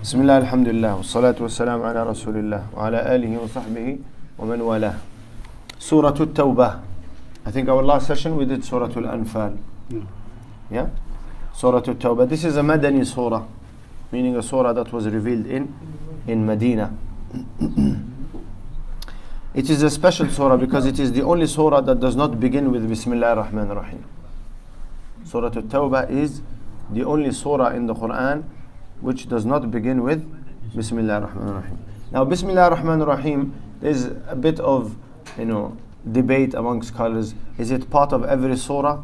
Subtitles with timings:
[0.00, 3.98] بسم الله الحمد لله والصلاة والسلام على رسول الله وعلى آله وصحبه
[4.40, 4.96] ومن والاه
[5.78, 6.80] Surah At-Tawbah
[7.44, 9.58] I think our last session we did Surah Al-Anfal
[10.70, 10.88] yeah
[11.52, 13.44] Surah At-Tawbah this is a Madani surah
[14.10, 15.68] meaning a surah that was revealed in
[16.26, 16.96] in Medina
[19.52, 22.72] it is a special surah because it is the only surah that does not begin
[22.72, 24.02] with Bismillah ar-Rahman ar-Rahim
[25.24, 26.40] Surah At-Tawbah is
[26.90, 28.44] the only surah in the Quran
[29.00, 30.24] which does not begin with
[30.74, 31.78] Bismillah ar-Rahman ar-Rahim.
[32.12, 34.96] Now Bismillah ar-Rahman ar-Rahim there's a bit of
[35.38, 35.76] you know
[36.10, 37.34] debate among scholars.
[37.58, 39.02] Is it part of every surah?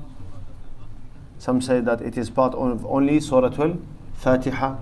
[1.39, 3.79] Some say that it is part of only Surah 12,
[4.15, 4.77] Fatiha.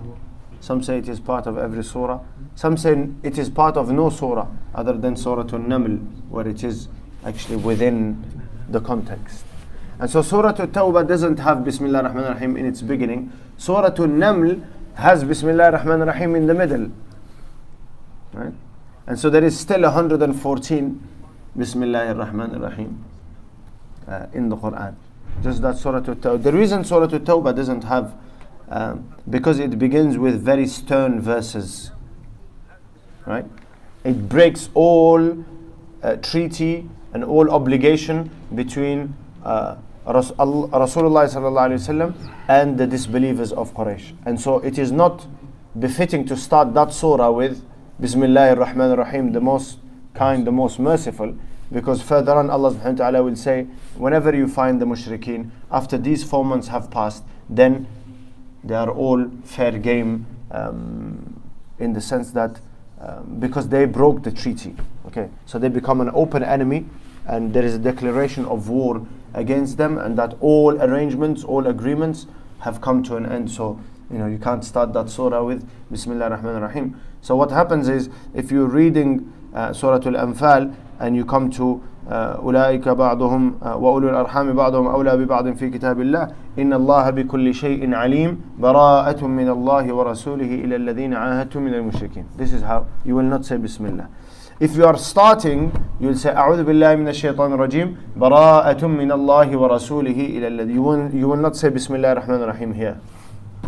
[0.61, 2.21] Some say it is part of every surah.
[2.55, 6.87] Some say it is part of no surah other than Surah Al-Naml where it is
[7.23, 8.23] actually within
[8.69, 9.43] the context.
[9.99, 13.31] And so Surah At-Tawbah doesn't have Bismillah ar-Rahman ar-Rahim in its beginning.
[13.57, 16.91] Surah Al-Naml has Bismillah ar-Rahman ar-Rahim in the middle.
[18.33, 18.53] Right?
[19.07, 21.07] And so there is still 114
[21.57, 23.03] Bismillah ar-Rahman ar-Rahim
[24.07, 24.95] uh, in the Quran.
[25.43, 26.41] Just that Surah At-Tawbah.
[26.41, 28.15] The reason Surah At-Tawbah doesn't have,
[28.69, 31.91] um, because it begins with very stern verses.
[33.25, 33.45] Right?
[34.03, 35.45] It breaks all
[36.01, 39.75] uh, treaty and all obligation between uh,
[40.05, 42.13] Rasulullah sallallahu
[42.47, 44.13] and the disbelievers of Quraysh.
[44.25, 45.25] And so it is not
[45.77, 47.63] befitting to start that surah with
[47.99, 49.79] Bismillah ar-Rahman ar-Rahim, the most
[50.13, 51.35] kind, the most merciful,
[51.71, 53.63] because further on Allah subhanahu wa ta'ala will say,
[53.97, 57.87] whenever you find the mushrikeen, after these four months have passed, then
[58.63, 61.41] they are all fair game um,
[61.79, 62.59] in the sense that
[62.99, 64.75] um, because they broke the treaty.
[65.07, 66.85] Okay, so they become an open enemy,
[67.27, 72.26] and there is a declaration of war against them, and that all arrangements, all agreements
[72.60, 73.50] have come to an end.
[73.50, 77.00] So you know you can't start that surah with Bismillah ar-Rahman ar-Rahim.
[77.22, 82.88] So what happens is if you're reading uh, Surah Al-Anfal and you come to أولئك
[82.88, 89.26] بعضهم وأولو الأرحام بعضهم أولى ببعض في كتاب الله إن الله بكل شيء عليم براءة
[89.26, 93.56] من الله ورسوله إلى الذين عاهدتم من المشركين This is how you will not say
[93.58, 94.08] Bismillah
[94.60, 99.56] If you are starting, you will say أعوذ بالله من الشيطان الرجيم براءة من الله
[99.56, 103.00] ورسوله إلى الذي you will, you will not say بسم الله الرحمن الرحيم here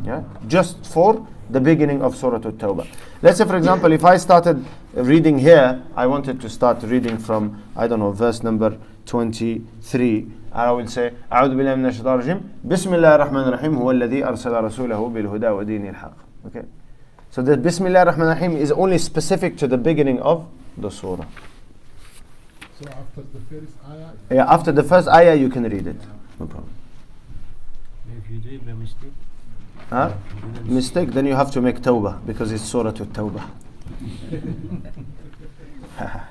[0.04, 0.22] yeah?
[0.46, 2.86] just for the beginning of Surah At-Tawbah.
[3.20, 4.64] Let's say, for example, if I started
[4.94, 10.26] reading here, I wanted to start reading from, I don't know, verse number 23.
[10.52, 14.52] I will say, أعوذ بالله من الشيطان الرجيم بسم الله الرحمن الرحيم هو الذي أرسل
[14.52, 16.16] رسوله بالهدى ودين الحق.
[16.46, 16.64] Okay.
[17.30, 20.46] So the Bismillah ar-Rahman ar-Rahim is only specific to the beginning of
[20.77, 21.25] the surah.
[22.79, 26.01] So after the first ayah, Yeah, after the first ayah, you can read it.
[26.39, 26.69] No problem.
[28.17, 29.13] If you do it by mistake,
[29.89, 30.13] Huh?
[30.65, 33.49] Mistake, then you have to make tawbah because it's surah to tawbah.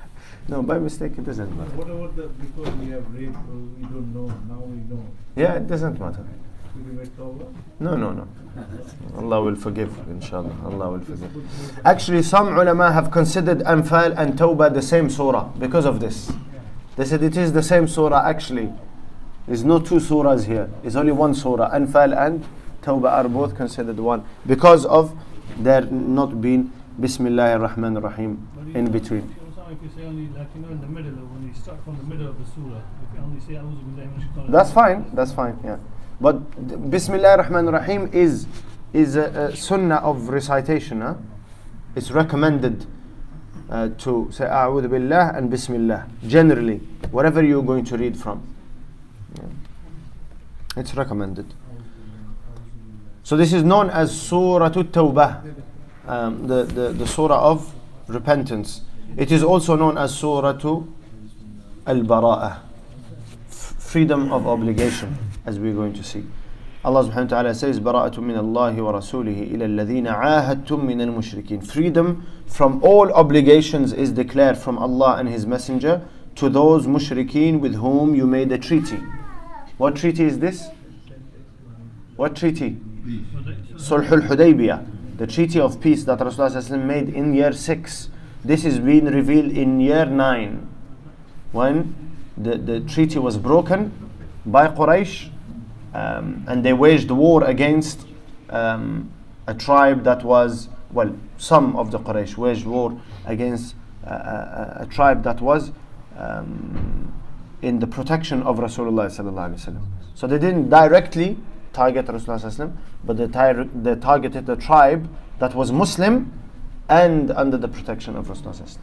[0.47, 1.71] no, by mistake it doesn't matter.
[1.71, 3.39] what about the before we have read, uh,
[3.77, 5.03] we don't know, now we know.
[5.35, 6.23] Yeah, it doesn't matter.
[6.77, 7.51] Should we make tawbah?
[7.79, 8.27] No, no, no.
[9.17, 10.53] Allah will forgive, inshallah.
[10.63, 11.31] Allah will forgive.
[11.83, 16.31] Actually, some ulama have considered Anfal and Tawbah the same surah because of this.
[16.95, 18.71] They said it is the same surah actually.
[19.47, 20.69] There's no two surahs here.
[20.83, 21.71] It's only one surah.
[21.73, 22.45] Anfal and
[22.83, 25.17] Tawbah are both considered one because of
[25.57, 29.33] there not being Bismillah ar-Rahman ar-Rahim in between.
[29.69, 31.97] If you say only like you know in the middle of when you start from
[31.97, 35.05] the middle of the surah, if you only say A'udhu billahi minash shaitanir That's fine.
[35.13, 35.59] That's fine.
[35.63, 35.77] Yeah.
[36.19, 38.47] But Bismillah ar-Rahman ar-Rahim is
[38.93, 41.01] is a, a sunnah of recitation.
[41.01, 41.15] Huh?
[41.95, 42.85] It's recommended
[43.69, 46.77] uh, to say A'udhu Billah and Bismillah generally,
[47.11, 48.41] whatever you're going to read from.
[49.35, 49.43] Yeah.
[50.77, 51.53] It's recommended.
[53.23, 55.53] So this is known as Surah At-Tawbah,
[56.07, 57.73] um, the, the, the surah of
[58.07, 58.81] repentance.
[59.17, 60.57] It is also known as Surah
[61.87, 62.59] Al-Bara'ah,
[63.49, 66.24] f- freedom of obligation, as we're going to see.
[66.84, 71.64] Allah subhanahu wa ta'ala says, براءة من الله ورسوله إلى الذين عاهدتم من المشركين.
[71.64, 77.76] Freedom from all obligations is declared from Allah and His Messenger to those mushrikeen with
[77.76, 78.98] whom you made a treaty.
[79.76, 80.68] What treaty is this?
[82.16, 82.80] What treaty?
[83.74, 88.08] Sulhul Hudaybiyah, the treaty of peace that Rasulullah sallallahu alaihi wasallam made in year 6.
[88.44, 90.68] This is being revealed in year 9
[91.52, 91.94] when
[92.36, 93.92] the, the treaty was broken
[94.44, 95.30] by Quraysh
[95.93, 98.05] um, and they waged war against
[98.49, 99.11] um,
[99.47, 103.75] a tribe that was, well, some of the Quraysh waged war against
[104.05, 105.71] uh, a, a, a tribe that was
[106.17, 107.13] um,
[107.61, 109.81] in the protection of Rasulullah.
[110.15, 111.37] So they didn't directly
[111.73, 115.09] target Rasulullah but they, tar- they targeted the tribe
[115.39, 116.31] that was Muslim
[116.89, 118.77] and under the protection of Rasulullah.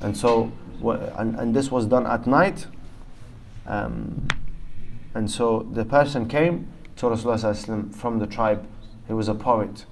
[0.00, 0.52] And so,
[0.82, 2.66] and, and this was done at night.
[3.66, 4.28] Um,
[5.14, 8.66] and so the person came to Rasulullah from the tribe.
[9.06, 9.86] He was a poet,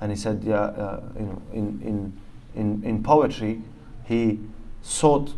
[0.00, 2.12] and he said, "Yeah, uh, you know, in in
[2.54, 3.62] in in poetry,
[4.04, 4.40] he
[4.82, 5.34] sought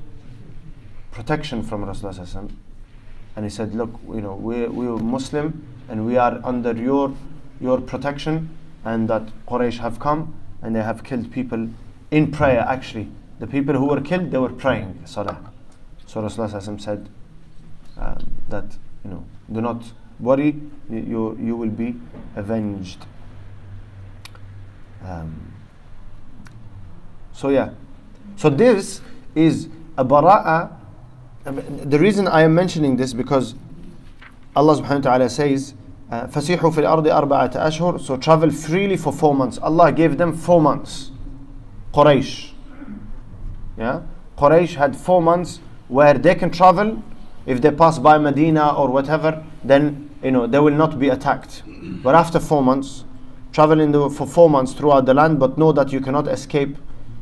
[1.10, 2.50] protection from Rasulullah
[3.36, 7.14] and he said, "Look, you know, we we are Muslim and we are under your
[7.60, 8.50] your protection,
[8.84, 11.68] and that Quraysh have come and they have killed people
[12.10, 12.60] in prayer.
[12.60, 13.08] Actually,
[13.40, 15.38] the people who were killed, they were praying salah.
[16.06, 17.08] So Rasulullah said
[17.96, 19.83] um, that you know, do not
[20.19, 20.55] worry,
[20.89, 21.95] you you, you will be
[22.35, 23.05] avenged.
[25.03, 25.53] Um,
[27.33, 27.71] so yeah,
[28.35, 29.01] so this
[29.35, 30.71] is a bara'a.
[31.43, 33.55] The reason I am mentioning this because
[34.55, 35.75] Allah subhanahu wa ta'ala says,
[36.09, 39.57] uh, فَسِيحُوا فِي الْأَرْضِ أَرْبَعَةَ أَشْهُرٍ So travel freely for four months.
[39.59, 41.11] Allah gave them four months.
[41.93, 42.51] Quraysh.
[43.77, 44.01] Yeah?
[44.37, 47.01] Quraysh had four months where they can travel.
[47.46, 51.62] if they pass by Medina or whatever, then you know they will not be attacked.
[52.02, 53.04] But after four months,
[53.52, 56.76] travel in the, for four months throughout the land, but know that you cannot escape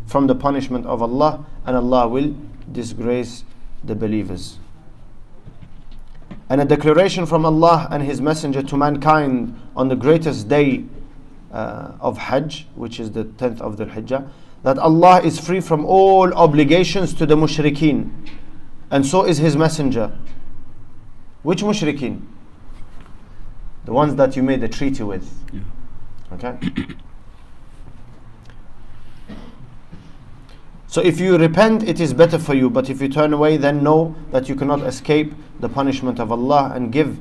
[0.06, 2.34] from the punishment of Allah, and Allah will
[2.72, 3.44] disgrace
[3.84, 4.58] the believers.
[6.48, 10.84] And a declaration from Allah and His Messenger to mankind on the greatest day
[11.52, 14.28] uh, of Hajj, which is the 10th of the Hijjah,
[14.62, 18.10] that Allah is free from all obligations to the mushrikeen,
[18.91, 20.17] and so is His Messenger.
[21.43, 22.21] Which mushrikeen?
[23.85, 25.31] The ones that you made a treaty with.
[26.33, 26.57] Okay?
[30.87, 32.69] So if you repent, it is better for you.
[32.69, 36.71] But if you turn away, then know that you cannot escape the punishment of Allah
[36.73, 37.19] and give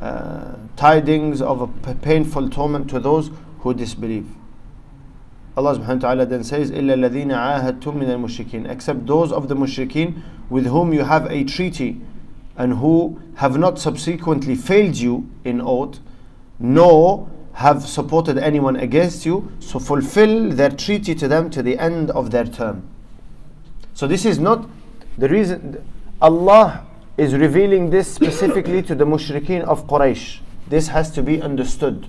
[0.00, 4.26] uh, tidings of a p- painful torment to those who disbelieve.
[5.56, 9.54] Allah subhanahu wa ta'ala then says, إِلَّا الَّذِينَ عَاهَدْتُم مِّنَ الْمُشْرِكِينَ Except those of the
[9.54, 12.01] mushrikeen with whom you have a treaty
[12.55, 15.99] and who have not subsequently failed you in oath,
[16.59, 22.11] nor have supported anyone against you, so fulfill their treaty to them to the end
[22.11, 22.87] of their term.
[23.93, 24.69] So this is not
[25.17, 25.83] the reason
[26.21, 26.85] Allah
[27.17, 30.39] is revealing this specifically to the mushrikeen of Quraysh.
[30.67, 32.07] This has to be understood.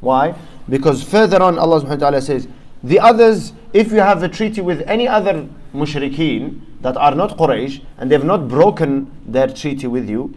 [0.00, 0.34] Why?
[0.68, 2.48] Because further on Allah subhanahu wa ta'ala says,
[2.82, 7.81] the others, if you have a treaty with any other mushrikeen that are not Quraysh
[7.97, 10.33] and they have not broken their treaty with you,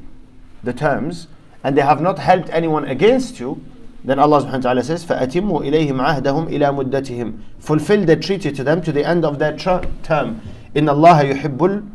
[0.63, 1.29] the terms,
[1.63, 3.63] and they have not helped anyone against you,
[4.05, 8.65] then Allah subhanahu wa ta'ala says, فَأَتِمُّوا إِلَيْهِمْ عَهْدَهُمْ إِلَى مُدَّتِهِمْ Fulfill the treaty to
[8.65, 10.41] them to the end of their ter- term.
[10.75, 11.93] إِنَّ اللَّهَ يُحِبُّ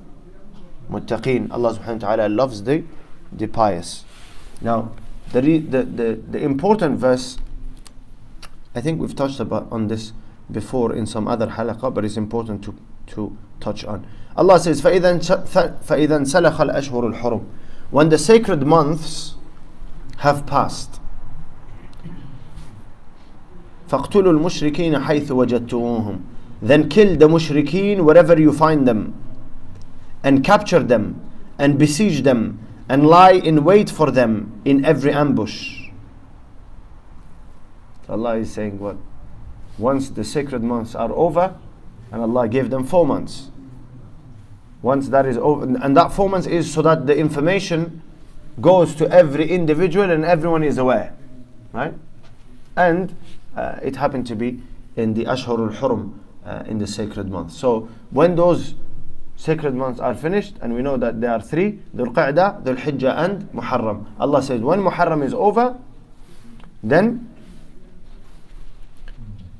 [0.91, 2.83] الْمُتَّقِينَ Allah subhanahu wa ta'ala loves the,
[3.31, 4.03] the pious.
[4.61, 4.91] Now,
[5.31, 7.37] the, re- the, the, the important verse,
[8.75, 10.13] I think we've touched about on this
[10.51, 12.75] before in some other halaqah, but it's important to,
[13.08, 14.06] to touch on.
[14.36, 17.44] Allah says, فَإِذَا انسَلَخَ الْأَشْهُرُ الْحُرُمُ
[17.90, 19.34] When the sacred months
[20.18, 21.00] have passed,
[23.88, 26.20] فَاقْتُلُوا الْمُشْرِكِينَ حَيْثُ وَجَدْتُمُوهُمْ
[26.62, 29.14] Then kill the mushrikeen wherever you find them,
[30.22, 31.20] and capture them,
[31.58, 35.88] and besiege them, and lie in wait for them in every ambush.
[38.08, 38.96] Allah is saying what?
[39.78, 41.54] Once the sacred months are over,
[42.10, 43.50] and Allah gave them four months.
[44.82, 48.02] Once that is over, and that four months is so that the information
[48.60, 51.14] goes to every individual and everyone is aware,
[51.72, 51.94] right?
[52.76, 53.16] And
[53.56, 54.60] uh, it happened to be
[54.96, 57.52] in the Ashhur al-Hurum, uh, in the sacred month.
[57.52, 58.74] So when those
[59.36, 63.16] sacred months are finished, and we know that there are three, Dhul Qa'dah, Dhul Hijjah
[63.16, 64.06] and Muharram.
[64.18, 65.78] Allah says when Muharram is over,
[66.82, 67.28] then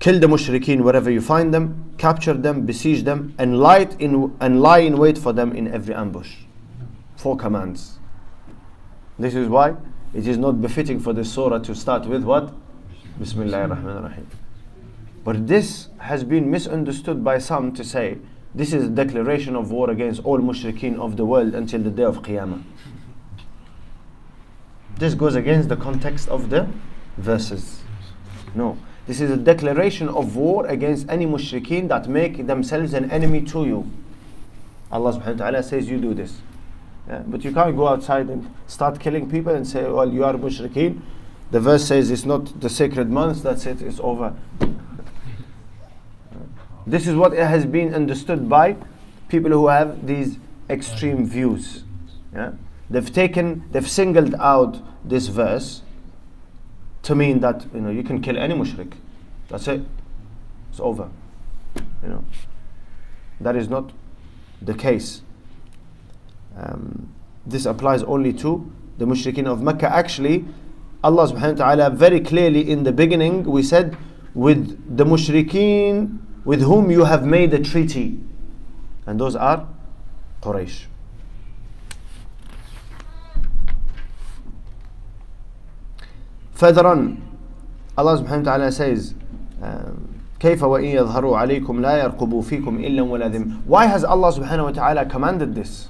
[0.00, 4.60] kill the mushrikeen wherever you find them, capture them, besiege them, and lie in, and
[4.60, 6.36] lie in wait for them in every ambush.
[7.16, 7.98] Four commands.
[9.18, 9.74] This is why
[10.14, 12.52] it is not befitting for this surah to start with what?
[13.18, 14.28] Bismillah ar-Rahman ar-Rahim.
[15.24, 18.18] But this has been misunderstood by some to say
[18.54, 22.04] this is a declaration of war against all mushrikeen of the world until the day
[22.04, 22.62] of Qiyamah.
[24.98, 26.68] This goes against the context of the
[27.16, 27.80] verses.
[28.54, 28.78] No.
[29.08, 33.64] This is a declaration of war against any mushrikeen that make themselves an enemy to
[33.64, 33.90] you.
[34.92, 36.42] Allah subhanahu wa ta'ala says you do this.
[37.08, 37.22] Yeah?
[37.26, 41.00] But you can't go outside and start killing people and say, well, you are mushrikeen.
[41.50, 44.34] The verse says it's not the sacred months, that's it, it's over.
[46.86, 48.76] This is what it has been understood by
[49.30, 50.38] people who have these
[50.68, 51.84] extreme views.
[52.34, 52.52] Yeah?
[52.90, 55.82] they've taken, they've singled out this verse
[57.08, 58.92] to mean that you know you can kill any mushrik.
[59.48, 59.80] That's it.
[60.70, 61.08] It's over.
[62.02, 62.24] You know,
[63.40, 63.92] that is not
[64.60, 65.22] the case.
[66.54, 67.08] Um,
[67.46, 69.90] this applies only to the mushrikeen of Mecca.
[69.90, 70.44] Actually,
[71.02, 73.96] Allah subhanahu wa ta'ala very clearly in the beginning we said
[74.34, 78.20] with the mushrikeen with whom you have made a treaty.
[79.06, 79.66] And those are
[80.42, 80.84] Quraysh.
[86.57, 87.21] Further on,
[87.97, 89.13] Allah subhanahu wa ta'ala says,
[89.62, 90.09] um,
[90.43, 94.71] كيف وإن يظهروا عليكم لا يرقبوا فيكم إلا ولا ذم Why has Allah subhanahu wa
[94.71, 95.88] ta'ala commanded this?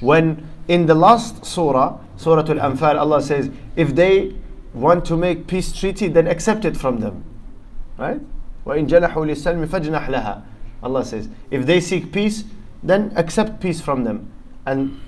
[0.00, 4.34] When in the last surah, Surah Al-Anfal, Allah says, if they
[4.72, 7.24] want to make peace treaty, then accept it from them.
[7.98, 8.20] Right?
[8.66, 10.42] وإن جنحوا للسلم فاجنح لها
[10.82, 12.44] Allah says, if they seek peace,
[12.82, 14.30] then accept peace from them
[14.66, 15.00] and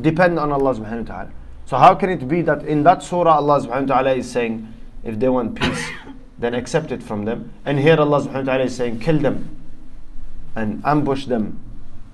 [0.00, 1.30] depend on Allah subhanahu wa ta'ala.
[1.71, 4.67] So how can it be that in that surah Allah subhanahu wa ta'ala is saying,
[5.05, 5.81] if they want peace,
[6.37, 7.53] then accept it from them.
[7.63, 9.55] And here Allah subhanahu wa ta'ala is saying, kill them
[10.53, 11.61] and ambush them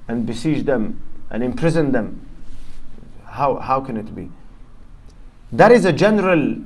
[0.07, 2.21] and besiege them and imprison them.
[3.25, 4.29] How, how can it be?
[5.51, 6.57] That is a general,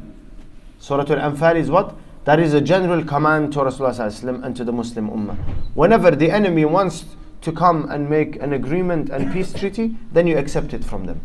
[0.80, 1.96] Surah Al-Anfal is what?
[2.26, 5.38] That is a general command to Rasulullah and to the Muslim Ummah.
[5.76, 7.06] Whenever the enemy wants
[7.40, 11.22] to come and make an agreement and peace treaty, then you accept it from them.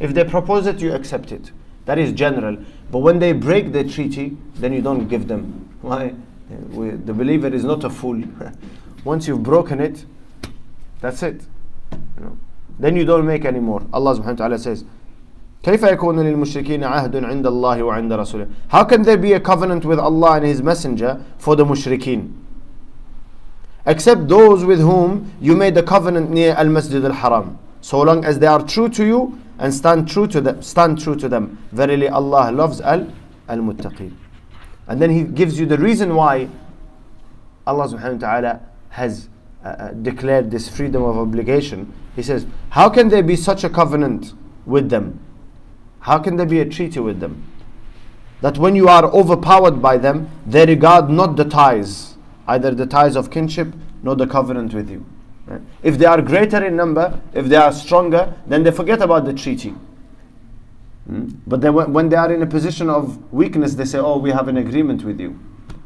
[0.00, 1.52] If they propose it, you accept it.
[1.86, 2.58] That is general.
[2.90, 5.68] But when they break the treaty, then you don't give them.
[5.80, 6.14] Why?
[6.70, 8.22] We, the believer is not a fool.
[9.04, 10.04] Once you've broken it,
[11.00, 11.42] that's it.
[11.92, 12.38] You know?
[12.78, 13.82] Then you don't make any more.
[13.92, 14.84] Allah subhanahu wa ta'ala says,
[15.62, 19.98] كيف يكون للمشركين عهد عند الله وعند رسوله How can there be a covenant with
[19.98, 22.32] Allah and His Messenger for the mushrikeen?
[23.84, 27.58] Except those with whom you made the covenant near Al-Masjid Al-Haram.
[27.80, 31.15] So long as they are true to you and stand true to them, stand true
[31.15, 31.57] to them.
[31.71, 33.07] Verily Allah loves Al
[33.47, 34.11] Al-Muttaqeen.
[34.87, 36.49] And then He gives you the reason why
[37.67, 39.29] Allah subhanahu wa ta'ala has
[39.63, 41.93] uh, uh, declared this freedom of obligation.
[42.15, 44.33] He says, How can there be such a covenant
[44.65, 45.19] with them?
[45.99, 47.47] How can there be a treaty with them?
[48.41, 53.15] That when you are overpowered by them, they regard not the ties, either the ties
[53.15, 55.05] of kinship nor the covenant with you.
[55.83, 59.33] If they are greater in number, if they are stronger, then they forget about the
[59.33, 59.73] treaty.
[61.07, 61.29] Hmm?
[61.47, 64.47] But they, when they are in a position of weakness, they say, Oh, we have
[64.47, 65.39] an agreement with you.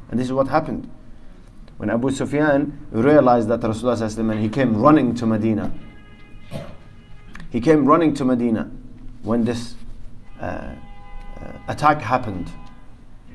[0.10, 0.90] And this is what happened.
[1.78, 5.74] When Abu Sufyan realized that Rasulullah and he came running to Medina.
[7.50, 8.72] He came running to Medina
[9.24, 9.76] when this
[10.40, 10.76] uh, uh,
[11.68, 12.52] attack happened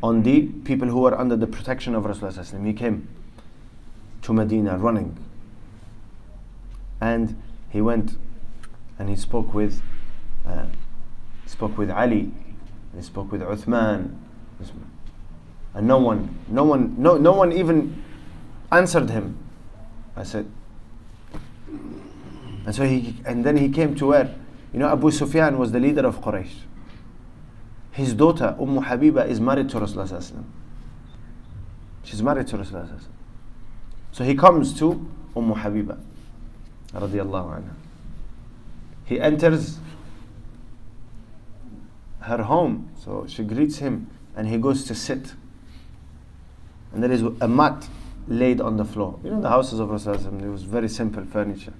[0.02, 2.66] on the people who were under the protection of Rasulullah.
[2.66, 3.08] He came
[4.22, 5.16] to Medina running.
[7.00, 7.40] And
[7.70, 8.16] he went
[8.98, 9.82] and he spoke with
[10.46, 10.66] uh,
[11.46, 12.32] spoke with Ali,
[12.94, 14.14] he spoke with Uthman,
[15.74, 18.02] and no one, no one, no, no one even
[18.72, 19.38] answered him.
[20.16, 20.50] I said,
[22.66, 24.34] and so he, and then he came to where,
[24.72, 26.54] you know, Abu Sufyan was the leader of Quraysh.
[27.92, 30.44] His daughter Umm Habiba is married to Rasulullah.
[32.04, 33.00] She's married to Rasulullah.
[34.12, 35.98] So he comes to Umm Habiba,
[39.04, 39.78] He enters
[42.20, 45.34] her home, so she greets him, and he goes to sit.
[46.92, 47.88] And there is a mat
[48.28, 49.18] laid on the floor.
[49.24, 51.72] You know, the houses of Rasulullah, it was very simple furniture.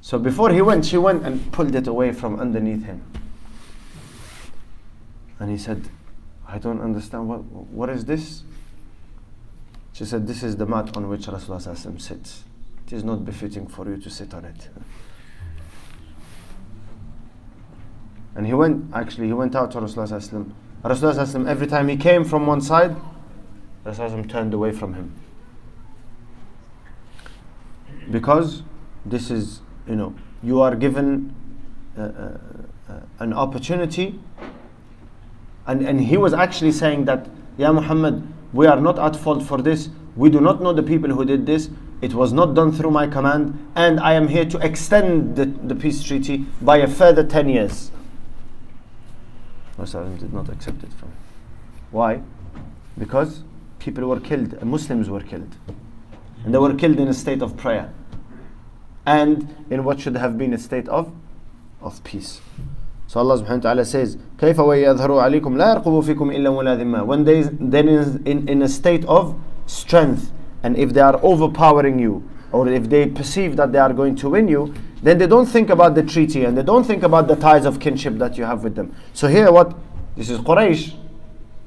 [0.00, 3.02] So before he went, she went and pulled it away from underneath him.
[5.38, 5.88] And he said,
[6.46, 8.42] I don't understand, what, what is this?
[9.92, 12.44] She said, This is the mat on which Rasulullah sits.
[12.88, 14.70] It is not befitting for you to sit on it.
[18.34, 20.50] And he went, actually, he went out to Rasulullah.
[20.82, 22.96] Rasulullah, every time he came from one side,
[23.84, 25.14] Rasulullah turned away from him.
[28.10, 28.62] Because
[29.04, 31.34] this is, you know, you are given
[31.98, 32.38] uh, uh,
[32.88, 34.18] uh, an opportunity.
[35.66, 37.28] And, and he was actually saying that,
[37.58, 39.90] Ya Muhammad, we are not at fault for this.
[40.17, 41.69] We do not know the people who did this.
[42.01, 43.71] It was not done through my command.
[43.75, 47.91] And I am here to extend the, the peace treaty by a further 10 years.
[49.77, 51.17] Rasulullah did not accept it from him.
[51.91, 52.21] Why?
[52.97, 53.43] Because
[53.79, 55.55] people were killed, Muslims were killed.
[56.45, 57.91] And they were killed in a state of prayer.
[59.05, 61.11] And in what should have been a state of,
[61.81, 62.41] of peace.
[63.07, 67.05] So Allah subhanahu wa ta'ala says, كيف ويظهروا عليكم لا يرقبوا فيكم إلا ولا ذمة.
[67.05, 67.87] When they then
[68.25, 73.07] in, in a state of strength, and if they are overpowering you, or if they
[73.07, 76.45] perceive that they are going to win you, then they don't think about the treaty
[76.45, 78.95] and they don't think about the ties of kinship that you have with them.
[79.13, 79.75] So here what
[80.15, 80.95] this is Quraysh.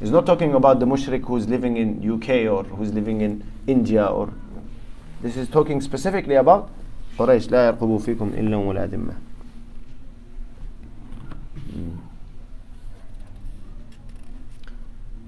[0.00, 4.06] He's not talking about the mushrik who's living in UK or who's living in India
[4.06, 4.32] or
[5.22, 6.70] this is talking specifically about
[7.18, 9.14] قريش لا يرقبوا فيكم إلا ولا ذمة.
[11.74, 11.96] Mm.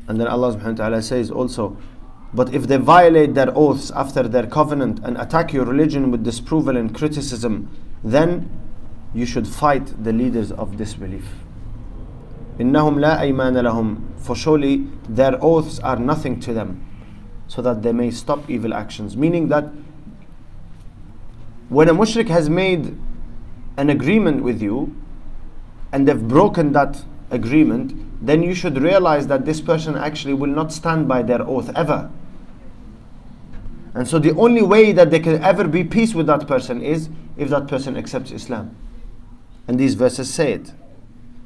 [0.09, 1.77] And then Allah subhanahu wa ta'ala says also,
[2.35, 6.77] but if they violate their oaths after their covenant and attack your religion with disapproval
[6.77, 7.71] and criticism,
[8.05, 8.51] then
[9.15, 11.25] you should fight the leaders of disbelief.
[12.61, 16.85] إنهم لا أيمان لهم for surely their oaths are nothing to them
[17.47, 19.71] so that they may stop evil actions meaning that
[21.69, 22.99] when a mushrik has made
[23.77, 24.95] an agreement with you
[25.93, 30.73] and they've broken that agreement then you should realize that this person actually will not
[30.73, 32.11] stand by their oath ever
[33.95, 37.09] and so the only way that they can ever be peace with that person is
[37.37, 38.75] if that person accepts Islam
[39.67, 40.73] and these verses say it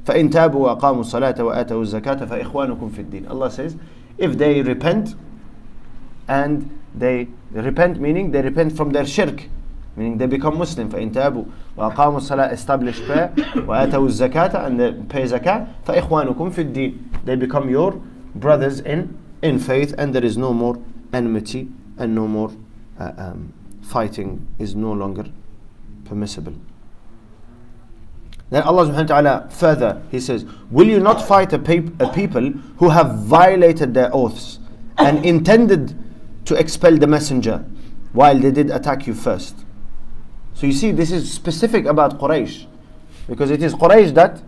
[0.05, 3.75] فإن تابوا وأقاموا الصلاة وآتوا الزكاة فإخوانكم في الدين Allah says
[4.17, 5.15] if they repent
[6.27, 9.43] and they repent meaning they repent from their shirk
[9.95, 11.45] meaning they become Muslim فإن تابوا
[11.77, 13.31] وأقاموا الصلاة establish prayer
[13.67, 17.93] وآتوا الزكاة and they pay zakah فإخوانكم في الدين they become your
[18.35, 20.77] brothers in in faith and there is no more
[21.13, 22.50] enmity and no more
[22.98, 23.52] uh, um,
[23.82, 25.24] fighting is no longer
[26.04, 26.54] permissible
[28.50, 31.56] then Allah subhanahu wa ta'ala further, He says, Will you not fight a,
[32.00, 34.58] a people who have violated their oaths
[34.96, 35.94] and intended
[36.46, 37.64] to expel the messenger
[38.12, 39.64] while they did attack you first?
[40.54, 42.66] So you see, this is specific about Quraysh
[43.28, 44.42] because it is Quraysh that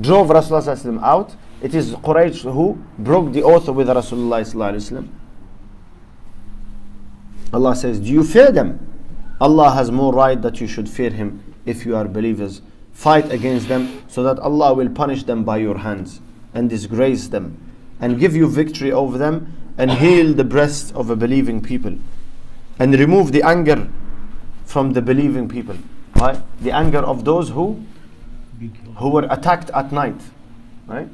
[0.00, 1.34] drove Rasulullah out.
[1.60, 5.08] It is Quraysh who broke the oath with Rasulullah.
[7.52, 8.88] Allah says, Do you fear them?
[9.40, 12.62] Allah has more right that you should fear Him if you are believers.
[12.92, 16.20] Fight against them so that Allah will punish them by your hands
[16.54, 17.58] and disgrace them
[18.00, 21.96] and give you victory over them and heal the breasts of a believing people
[22.78, 23.88] and remove the anger
[24.64, 25.76] from the believing people.
[26.16, 26.38] Right?
[26.60, 27.84] The anger of those who
[28.96, 30.20] who were attacked at night.
[30.86, 31.08] Right?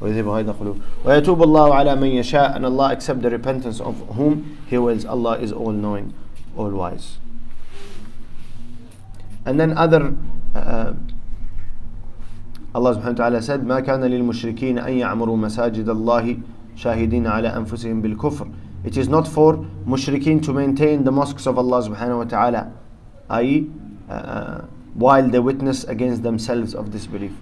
[0.00, 5.38] ويتوب الله على من يشاء and Allah accept the repentance of whom He wills Allah
[5.38, 6.12] is all knowing
[6.56, 7.18] all wise
[9.46, 10.14] and then other
[10.54, 10.92] uh,
[12.74, 16.36] Allah subhanahu wa ta'ala said ما كان للمشركين أن يعمروا مساجد الله
[16.76, 18.48] شاهدين على أنفسهم بالكفر
[18.84, 22.72] It is not for mushrikeen to maintain the mosques of Allah subhanahu wa ta'ala
[23.30, 23.70] i.e.
[24.08, 24.60] Uh,
[24.94, 27.32] while they witness against themselves of disbelief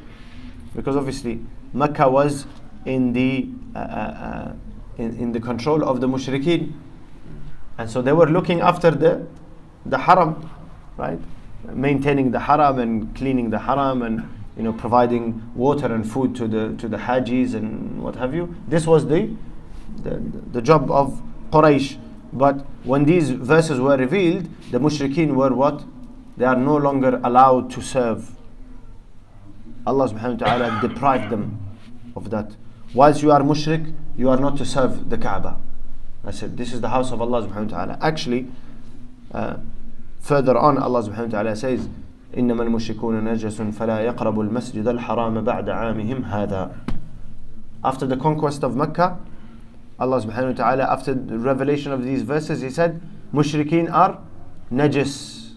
[0.74, 1.40] because obviously
[1.72, 2.46] Mecca was
[2.84, 4.52] in the uh, uh,
[4.98, 6.72] in, in the control of the mushrikeen.
[7.78, 9.26] And so they were looking after the
[9.86, 10.50] the haram
[10.96, 11.18] right?
[11.72, 16.46] Maintaining the haram and cleaning the haram and you know providing water and food to
[16.46, 18.54] the to the hajis and what have you.
[18.68, 19.34] This was the
[20.02, 20.20] the,
[20.52, 21.98] the job of Quraysh.
[22.32, 25.84] But when these verses were revealed the mushrikeen were what?
[26.36, 28.33] They are no longer allowed to serve
[29.85, 31.59] Allah subhanahu wa ta'ala deprived them
[32.15, 32.55] of that
[32.93, 35.57] whilst you are mushrik you are not to serve the Kaaba
[36.23, 38.47] I said this is the house of Allah subhanahu wa ta'ala actually
[39.33, 39.57] uh,
[40.21, 41.87] Further on, Allah subhanahu wa ta'ala says,
[42.35, 46.71] إنما المشركون نجس فلا يقربوا المسجد الحرام بعد عامهم هذا.
[47.83, 49.17] After the conquest of Mecca,
[49.99, 53.01] Allah subhanahu wa ta'ala, after the revelation of these verses, He said,
[53.33, 54.19] Mushrikeen are
[54.71, 55.53] najis.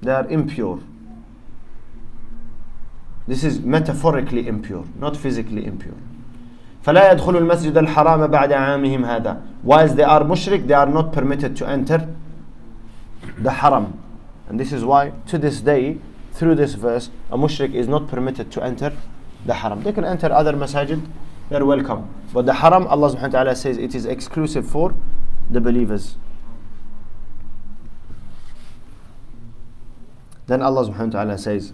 [0.00, 0.80] They are impure.
[3.26, 5.94] This is metaphorically impure, not physically impure.
[6.84, 9.42] فلا يدخلوا المسجد الحرام بعد عامهم هذا.
[9.62, 12.08] Whilst they are mushrik, they are not permitted to enter
[13.36, 14.00] the haram.
[14.48, 15.98] And this is why, to this day,
[16.32, 18.92] through this verse, a mushrik is not permitted to enter
[19.44, 19.82] the haram.
[19.82, 21.06] They can enter other masajid,
[21.50, 22.08] they're welcome.
[22.32, 24.94] But the haram, Allah subhanahu wa ta'ala says it is exclusive for
[25.50, 26.16] the believers.
[30.46, 31.72] Then Allah subhanahu wa ta'ala says,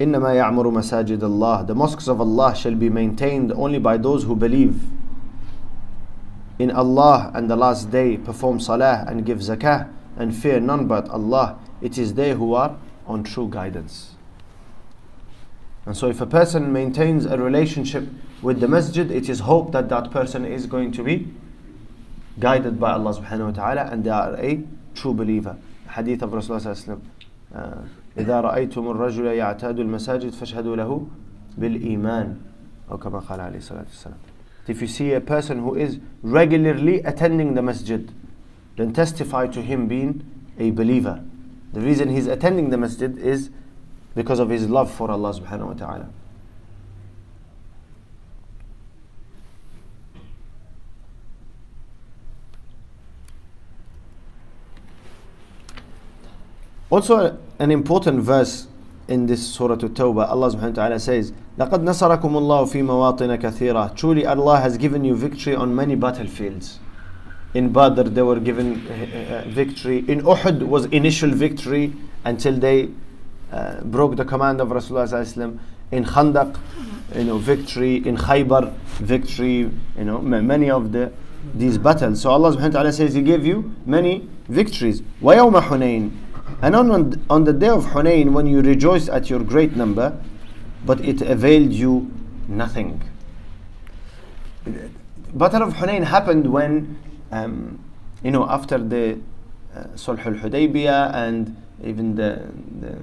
[0.00, 4.34] إنما يعمر مساجد الله The mosques of Allah shall be maintained only by those who
[4.34, 4.80] believe
[6.62, 11.08] in Allah and the last day, perform salah and give zakah and fear none but
[11.08, 11.58] Allah.
[11.80, 14.14] It is they who are on true guidance.
[15.84, 18.08] And so if a person maintains a relationship
[18.40, 21.32] with the masjid, it is hoped that that person is going to be
[22.38, 24.62] guided by Allah subhanahu wa ta'ala and they are a
[24.94, 25.56] true believer.
[25.88, 27.00] Hadith of Rasulullah sallallahu alaihi wasallam.
[27.54, 31.07] Uh, إذا رأيتم الرجل يعتاد المساجد فاشهدوا له
[31.57, 32.37] بالإيمان
[32.91, 34.17] أو كما قال عليه الصلاة والسلام
[34.67, 38.11] If you see a person who is regularly attending the masjid
[38.75, 40.23] then testify to him being
[40.59, 41.23] a believer
[41.73, 43.49] The reason he's attending the masjid is
[44.15, 46.09] because of his love for Allah subhanahu wa ta'ala.
[56.90, 58.66] Also, an important verse
[59.08, 63.96] in this Surah At-Tawbah, Allah subhanahu wa ta'ala says, لَقَدْ نَصَرَكُمُ اللَّهُ فِي مَوَاطِنَ كَثِيرًا
[63.96, 66.78] Truly Allah has given you victory on many battlefields.
[67.54, 69.98] In Badr they were given uh, uh, victory.
[70.08, 71.92] In Uhud was initial victory
[72.24, 72.88] until they
[73.50, 75.58] uh, broke the command of Rasulullah sallallahu alaihi wasallam.
[75.90, 76.58] In Khandaq,
[77.16, 77.96] you know, victory.
[78.06, 79.70] In Khaybar, victory.
[79.98, 81.12] You know, ma- many of the
[81.54, 82.22] these battles.
[82.22, 85.02] So Allah subhanahu wa ta'ala says He gave you many victories.
[85.20, 86.10] وَيَوْمَ حُنَيْنٍ
[86.61, 90.17] and on, on the day of Hunayn, when you rejoiced at your great number,
[90.85, 92.11] but it availed you
[92.47, 93.03] nothing.
[95.33, 96.97] Battle of Hunayn happened when,
[97.31, 97.79] um,
[98.23, 99.19] you know, after the
[99.75, 102.97] uh, Sulh al-Hudaybiyah and even the, the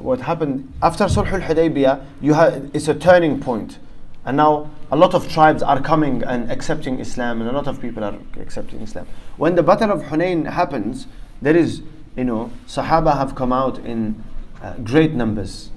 [0.00, 3.78] what happened after Sulh al-Hudaybiyah, you have it's a turning point,
[4.24, 7.80] and now a lot of tribes are coming and accepting Islam, and a lot of
[7.80, 9.06] people are accepting Islam.
[9.36, 11.06] When the Battle of Hunayn happens,
[11.42, 11.82] there is,
[12.18, 14.22] you know, Sahaba have come out in
[14.60, 15.70] uh, great numbers,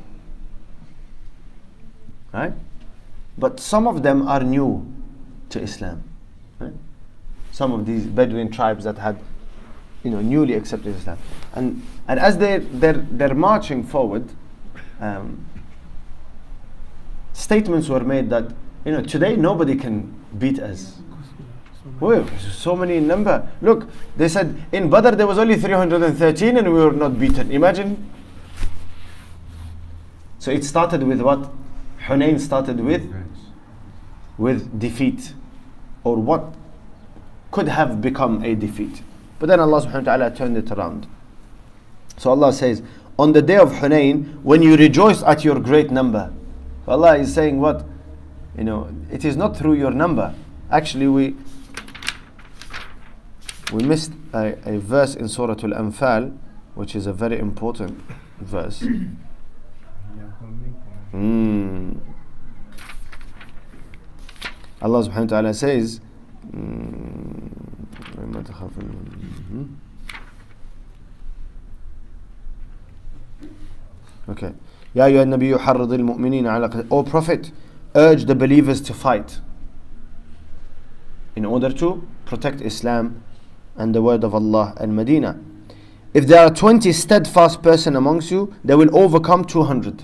[2.33, 2.53] right?
[3.37, 4.91] But some of them are new
[5.49, 6.03] to Islam.
[6.59, 6.73] Right?
[7.51, 9.19] Some of these Bedouin tribes that had,
[10.03, 11.19] you know, newly accepted Islam,
[11.53, 14.27] and and as they they're they're marching forward,
[14.99, 15.45] um,
[17.33, 18.51] statements were made that
[18.83, 20.97] you know today nobody can beat us.
[22.01, 23.47] Well, so many in number.
[23.61, 23.87] Look,
[24.17, 27.51] they said in Badr there was only 313 and we were not beaten.
[27.51, 28.09] Imagine.
[30.39, 31.51] So it started with what?
[32.07, 33.07] Hunayn started with
[34.39, 35.35] with defeat
[36.03, 36.55] or what
[37.51, 39.03] could have become a defeat.
[39.37, 41.05] But then Allah subhanahu wa ta'ala turned it around.
[42.17, 42.81] So Allah says,
[43.19, 46.33] on the day of Hunayn, when you rejoice at your great number,
[46.87, 47.85] Allah is saying what?
[48.57, 50.33] You know, it is not through your number.
[50.71, 51.35] Actually, we
[53.72, 56.36] we missed a, a verse in Surah Al-Anfal,
[56.74, 58.00] which is a very important
[58.40, 58.82] verse.
[61.12, 61.98] Mm.
[64.82, 66.00] Allah subhanahu wa ta'ala says,
[66.50, 67.50] mm,
[68.16, 68.92] وَإِمَّا تَخَافُنَّ-
[69.50, 69.66] mhm.
[74.28, 74.52] Okay.
[74.94, 77.52] يا أيها النبي حرض المؤمنين على قتال O Prophet,
[77.94, 79.40] urge the believers to fight
[81.36, 83.22] in order to protect Islam
[83.81, 85.39] and the word of Allah and Medina.
[86.13, 90.03] If there are 20 steadfast person amongst you, they will overcome 200.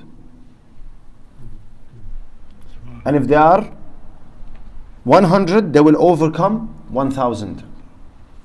[3.05, 3.71] And if there are
[5.03, 7.63] 100, they will overcome 1000.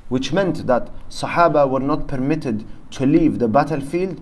[0.08, 4.20] Which meant that Sahaba were not permitted to leave the battlefield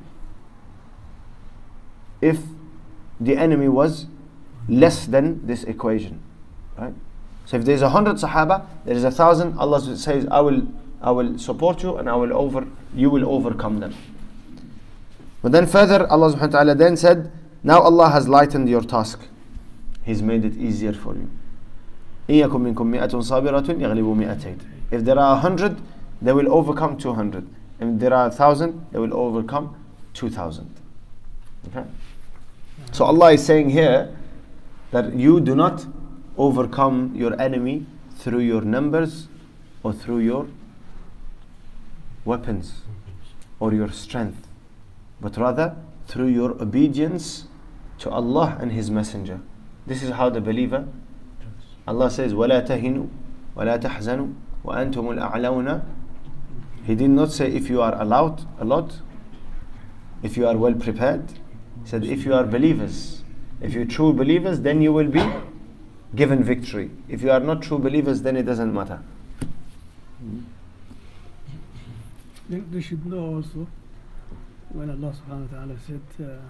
[2.20, 2.38] if
[3.18, 4.06] the enemy was
[4.68, 6.22] less than this equation.
[6.78, 6.94] Right?
[7.46, 10.68] So if there's a hundred Sahaba, there is a thousand, Allah says, I will
[11.02, 13.94] I will support you and I will over you will overcome them.
[15.42, 17.32] But then further Allah subhanahu wa ta'ala then said,
[17.62, 19.20] Now Allah has lightened your task.
[20.04, 21.30] He's made it easier for you.
[22.28, 22.50] If
[25.04, 25.80] there are a hundred,
[26.20, 27.48] they will overcome two hundred.
[27.80, 29.74] If there are a thousand, they will overcome
[30.12, 30.70] two thousand.
[31.68, 31.84] Okay?
[32.92, 34.14] So Allah is saying here
[34.90, 35.86] that you do not
[36.36, 37.86] overcome your enemy
[38.16, 39.28] through your numbers
[39.82, 40.46] or through your
[42.23, 42.81] weapons
[43.59, 44.47] or your strength,
[45.21, 45.75] but rather
[46.07, 47.45] through your obedience
[47.99, 49.39] to Allah and His Messenger.
[49.87, 50.87] This is how the believer,
[51.87, 53.07] Allah says, وَلَا تَهِنُوا
[53.55, 54.33] وَلَا تَحْزَنُوا
[54.65, 55.83] وَأَنْتُمُ الْأَعْلَوْنَ
[56.85, 58.99] He did not say if you are allowed a lot,
[60.23, 61.31] if you are well prepared.
[61.83, 63.23] He said if you are believers,
[63.61, 65.23] if you're true believers, then you will be
[66.15, 66.89] given victory.
[67.07, 69.01] If you are not true believers, then it doesn't matter.
[72.49, 73.65] They, they should know also
[74.73, 76.41] when Allah subhanahu wa ta'ala said, uh,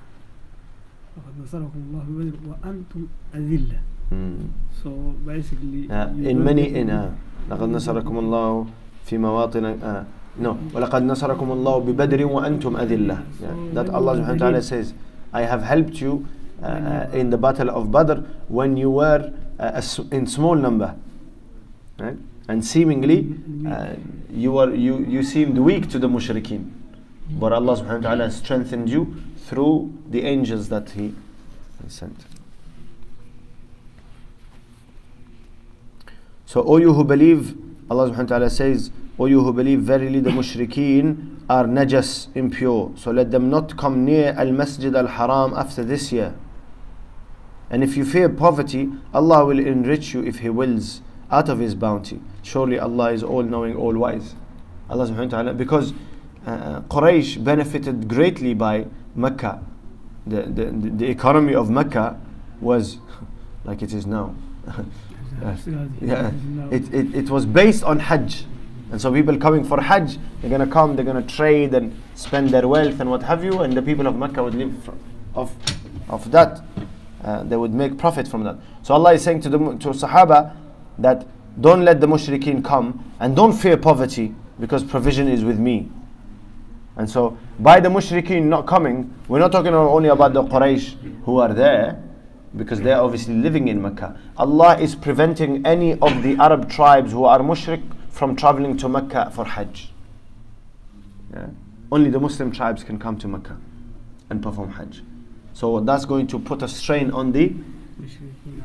[1.16, 3.02] وَقَدْ نَصَرَكُمُ اللَّهُ بِبَدْرٍ وَأَنْتُمْ
[3.36, 3.80] أَذِلَّةٌ
[4.12, 4.54] Mm.
[4.84, 4.90] So
[5.26, 7.10] basically, Uh, you in don't many get in any- uh,
[7.50, 8.66] لقد نصركم الله
[9.06, 10.04] في مواطن uh,
[10.38, 13.74] no ولقد نصركم الله ببدر وأنتم أذلة yeah.
[13.74, 14.94] that Allah subhanahu wa ta'ala says
[15.34, 16.28] I have helped you
[16.62, 20.54] uh, uh, in the battle of Badr when you were uh, a s- in small
[20.56, 20.94] number
[21.98, 22.18] right
[22.51, 23.19] And seemingly
[23.67, 23.95] uh,
[24.45, 26.69] you were you you seemed weak to the mushrikeen
[27.43, 29.05] but Allah subhanahu wa ta'ala strengthened you
[29.47, 31.15] through the angels that he
[31.89, 32.27] sent
[36.51, 37.57] So, all you who believe,
[37.89, 42.91] Allah subhanahu wa ta'ala says, O you who believe, verily the mushrikeen are najas, impure.
[42.97, 46.35] So let them not come near al masjid al haram after this year.
[47.71, 51.75] And if you fear poverty, Allah will enrich you if He wills out of His
[51.75, 52.21] bounty.
[52.43, 54.35] Surely Allah is all knowing, all wise.
[54.89, 55.93] Allah subhanahu wa ta'ala, because
[56.47, 59.63] uh, Quraysh benefited greatly by Mecca.
[60.27, 62.21] The, the, the economy of Mecca
[62.61, 62.99] was
[63.65, 64.35] like it is now.
[65.41, 65.67] Yes.
[66.03, 66.33] Yeah,
[66.71, 68.45] it, it, it was based on Hajj.
[68.91, 71.99] And so people coming for Hajj, they're going to come, they're going to trade and
[72.15, 74.99] spend their wealth and what have you, and the people of Mecca would live from,
[75.35, 75.53] of,
[76.09, 76.61] of that.
[77.23, 78.57] Uh, they would make profit from that.
[78.83, 80.57] So Allah is saying to the to Sahaba
[81.03, 81.27] that
[81.61, 85.91] don't let the mushrikeen come and don't fear poverty because provision is with me.
[86.97, 91.39] And so by the mushrikeen not coming, we're not talking only about the Quraysh who
[91.39, 92.03] are there,
[92.57, 94.19] because they're obviously living in Mecca.
[94.37, 99.31] Allah is preventing any of the Arab tribes who are mushrik from traveling to Mecca
[99.35, 99.93] for Hajj.
[101.33, 101.47] Yeah?
[101.93, 103.57] Only the Muslim tribes can come to Mecca
[104.29, 105.03] and perform Hajj.
[105.53, 107.55] So that's going to put a strain on the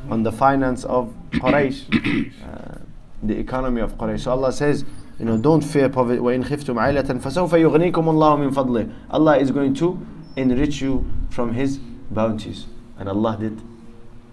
[0.09, 2.77] on the finance of Quraysh, uh,
[3.23, 4.21] the economy of Quraysh.
[4.21, 4.85] So Allah says,
[5.19, 6.19] you know, don't fear poverty.
[6.19, 11.53] وَإِنْ خِفْتُمْ عَيْلَةً فَسَوْفَ يُغْنِيكُمُ اللَّهُ مِنْ فَضْلِهِ Allah is going to enrich you from
[11.53, 11.77] His
[12.09, 12.65] bounties.
[12.97, 13.61] And Allah did.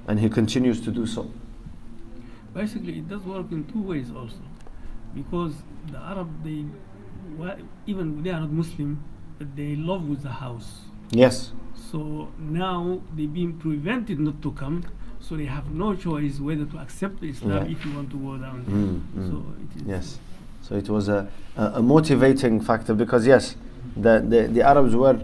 [0.07, 1.31] And He continues to do so.
[2.55, 4.41] Basically, it does work in two ways also,
[5.15, 5.55] because
[5.93, 6.65] the Arab they,
[7.37, 7.55] wa-
[7.87, 9.05] even they are not Muslim,
[9.39, 10.81] but they love with the house.
[11.14, 11.52] Yes.
[11.92, 14.84] So now they're being prevented not to come.
[15.20, 17.72] So they have no choice whether to accept Islam Yeah.
[17.72, 18.66] if you want to go down.
[18.66, 19.30] Mm, mm.
[19.30, 20.20] So it is Yes.
[20.62, 23.56] So it was a, a, a motivating factor because yes,
[23.96, 25.20] the, the, the Arabs were,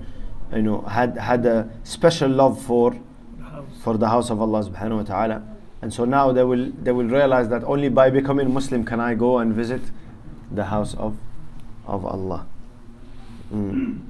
[0.54, 2.91] you know, had had a special love for
[3.38, 3.65] the house.
[3.84, 5.43] for the house of Allah subhanahu wa ta'ala.
[5.82, 9.15] And so now they will they will realize that only by becoming Muslim can I
[9.15, 9.82] go and visit
[10.52, 11.17] the house of
[11.88, 12.45] of Allah.
[13.52, 13.99] Mm.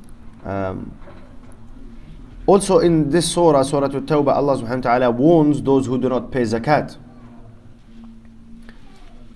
[0.45, 0.93] Um,
[2.48, 6.30] also in this surah, Surah At-Tawbah, Allah subhanahu wa ta'ala warns those who do not
[6.30, 6.96] pay zakat.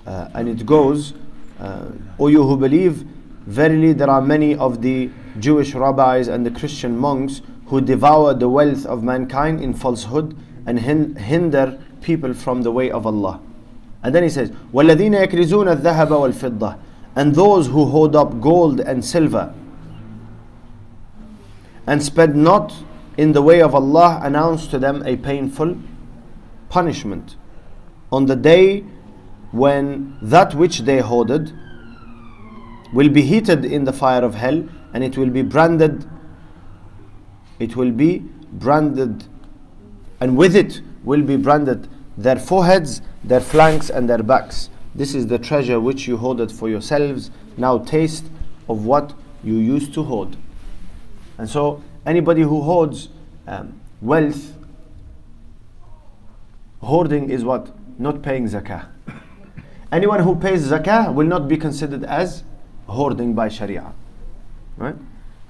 [0.07, 1.15] Uh, and it goes,
[1.61, 3.07] uh, O you who believe,
[3.47, 8.49] verily there are many of the Jewish rabbis and the Christian monks who devour the
[8.49, 13.41] wealth of mankind in falsehood and hin- hinder people from the way of Allah.
[14.03, 16.79] And then he says, وَالَّذِينَ يَكْرِزُونَ الذَّهَبَ وَالْفِضَّةِ
[17.17, 19.53] And those who hoard up gold and silver
[21.87, 22.73] and spend not
[23.18, 25.78] in the way of Allah announce to them a painful
[26.70, 27.36] punishment.
[28.12, 28.82] On the day
[29.52, 31.54] when that which they hoarded
[32.94, 36.06] will be heated in the fire of hell and it will be branded
[37.60, 38.20] it will be
[38.52, 39.26] branded
[40.20, 44.70] and with it will be branded their foreheads their flanks and their backs.
[44.94, 47.32] This is the treasure which you hoarded for yourselves.
[47.58, 48.26] Now taste
[48.68, 50.36] of what you used to hoard.
[51.38, 53.10] And so anybody who hoards
[53.48, 54.54] um, wealth
[56.82, 57.72] hoarding is what?
[57.98, 58.88] Not paying zakah.
[59.92, 62.44] Anyone who pays zakah will not be considered as
[62.88, 63.94] hoarding by sharia.
[64.78, 64.96] Right?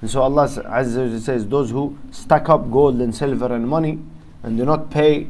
[0.00, 3.98] And so allah says those who stack up gold and silver and money
[4.42, 5.28] and do not pay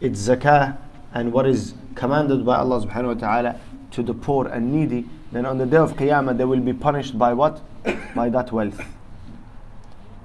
[0.00, 0.76] its zakah
[1.14, 3.60] and what is commanded by allah subhanahu wa ta'ala
[3.92, 7.18] to the poor and needy then on the day of qiyamah they will be punished
[7.18, 7.62] by what?
[8.14, 8.78] By that wealth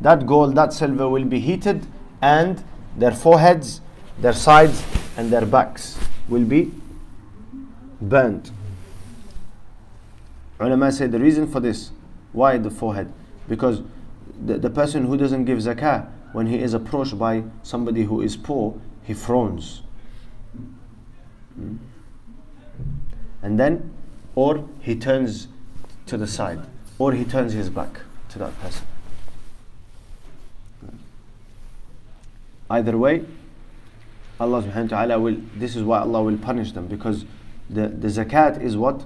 [0.01, 1.85] that gold, that silver will be heated,
[2.21, 2.63] and
[2.97, 3.81] their foreheads,
[4.19, 4.83] their sides,
[5.17, 6.71] and their backs will be
[8.01, 8.51] burnt.
[10.59, 11.91] Ulama say the reason for this,
[12.31, 13.11] why the forehead?
[13.47, 13.81] Because
[14.45, 18.35] the, the person who doesn't give zakah, when he is approached by somebody who is
[18.35, 19.81] poor, he frowns.
[21.55, 21.75] Hmm?
[23.41, 23.93] And then,
[24.35, 25.47] or he turns
[26.07, 26.61] to the side,
[26.97, 28.85] or he turns his back to that person.
[32.73, 33.23] Either way,
[34.39, 37.23] Allah subhanahu wa ta'ala will, this is why Allah will punish them because
[37.69, 39.05] the, the zakat is what?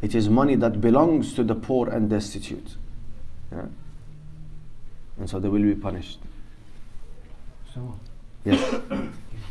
[0.00, 2.76] It is money that belongs to the poor and destitute.
[3.50, 3.66] Yeah?
[5.18, 6.20] And so they will be punished.
[7.74, 7.98] So,
[8.44, 8.60] Yes.
[8.72, 8.80] is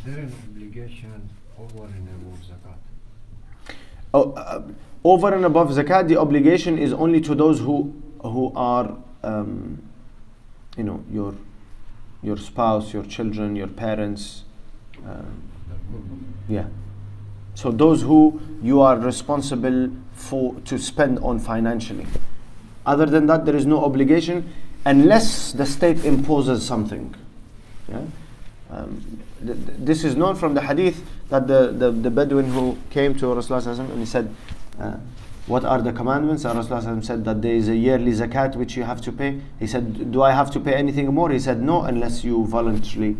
[0.06, 1.28] there an obligation
[1.58, 3.74] over and above zakat?
[4.14, 4.62] Oh, uh,
[5.04, 9.82] over and above zakat, the obligation is only to those who who are, um,
[10.78, 11.34] you know, your
[12.24, 14.44] your spouse, your children, your parents.
[15.06, 15.42] Um,
[16.48, 16.66] yeah.
[17.54, 22.06] So those who you are responsible for to spend on financially.
[22.86, 24.52] Other than that, there is no obligation
[24.84, 27.14] unless the state imposes something.
[27.88, 28.00] Yeah?
[28.70, 32.76] Um, th- th- this is known from the hadith that the, the, the Bedouin who
[32.90, 34.34] came to Rasulullah and he said,
[34.80, 34.96] uh,
[35.46, 36.44] what are the commandments?
[36.44, 39.40] And Rasulullah said that there is a yearly zakat which you have to pay.
[39.58, 41.30] He said, Do I have to pay anything more?
[41.30, 43.16] He said, No, unless you voluntarily,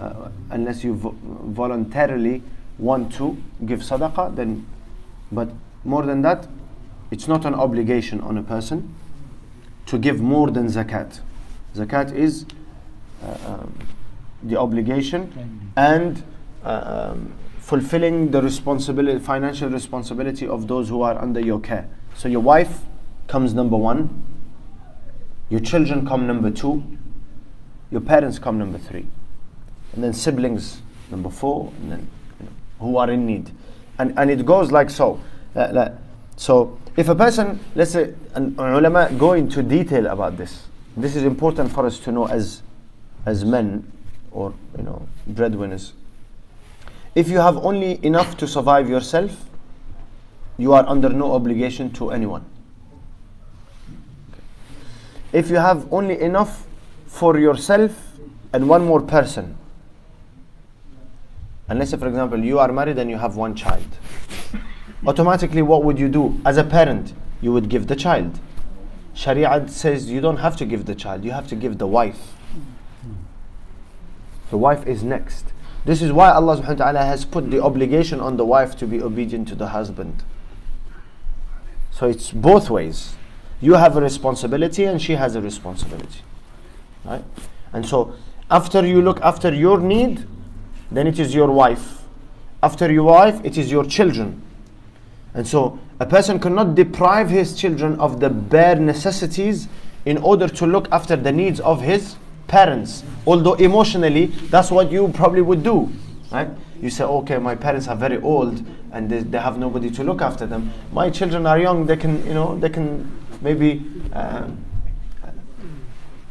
[0.00, 2.42] uh, unless you vo- voluntarily
[2.78, 4.66] want to give sadaqah, then,
[5.30, 5.48] but
[5.84, 6.48] more than that,
[7.10, 8.94] it's not an obligation on a person
[9.86, 11.20] to give more than zakat.
[11.74, 12.46] Zakat is
[13.22, 13.78] uh, um,
[14.42, 16.22] the obligation and
[16.64, 17.32] uh, um,
[17.68, 21.86] fulfilling the responsibility, financial responsibility of those who are under your care.
[22.14, 22.80] So your wife
[23.26, 24.24] comes number one,
[25.50, 26.82] your children come number two,
[27.90, 29.06] your parents come number three,
[29.92, 32.08] and then siblings number four, and then
[32.40, 32.52] you know,
[32.86, 33.50] who are in need,
[33.98, 35.20] and and it goes like so.
[35.54, 35.92] Uh, like-
[36.36, 40.68] so if a person, let's say, an ulama go into detail about this.
[40.96, 42.62] This is important for us to know as
[43.26, 43.92] as men
[44.32, 45.92] or you know breadwinners.
[47.18, 49.44] If you have only enough to survive yourself,
[50.56, 52.44] you are under no obligation to anyone.
[55.32, 56.64] If you have only enough
[57.08, 57.90] for yourself
[58.52, 59.58] and one more person,
[61.68, 63.98] unless, for example, you are married and you have one child,
[65.04, 67.14] automatically, what would you do as a parent?
[67.40, 68.38] You would give the child.
[69.14, 72.34] Sharia says you don't have to give the child, you have to give the wife.
[74.50, 75.46] The wife is next.
[75.88, 78.86] This is why Allah subhanahu wa ta'ala has put the obligation on the wife to
[78.86, 80.22] be obedient to the husband.
[81.90, 83.16] So it's both ways.
[83.62, 86.20] You have a responsibility and she has a responsibility.
[87.06, 87.24] Right?
[87.72, 88.12] And so
[88.50, 90.26] after you look after your need,
[90.92, 92.02] then it is your wife.
[92.62, 94.42] After your wife, it is your children.
[95.32, 99.68] And so a person cannot deprive his children of the bare necessities
[100.04, 102.16] in order to look after the needs of his
[102.48, 103.04] parents.
[103.26, 105.90] Although emotionally, that's what you probably would do.
[106.32, 106.48] Right?
[106.80, 110.22] You say, okay, my parents are very old and they, they have nobody to look
[110.22, 110.72] after them.
[110.92, 114.64] My children are young, they can, you know, they can maybe um,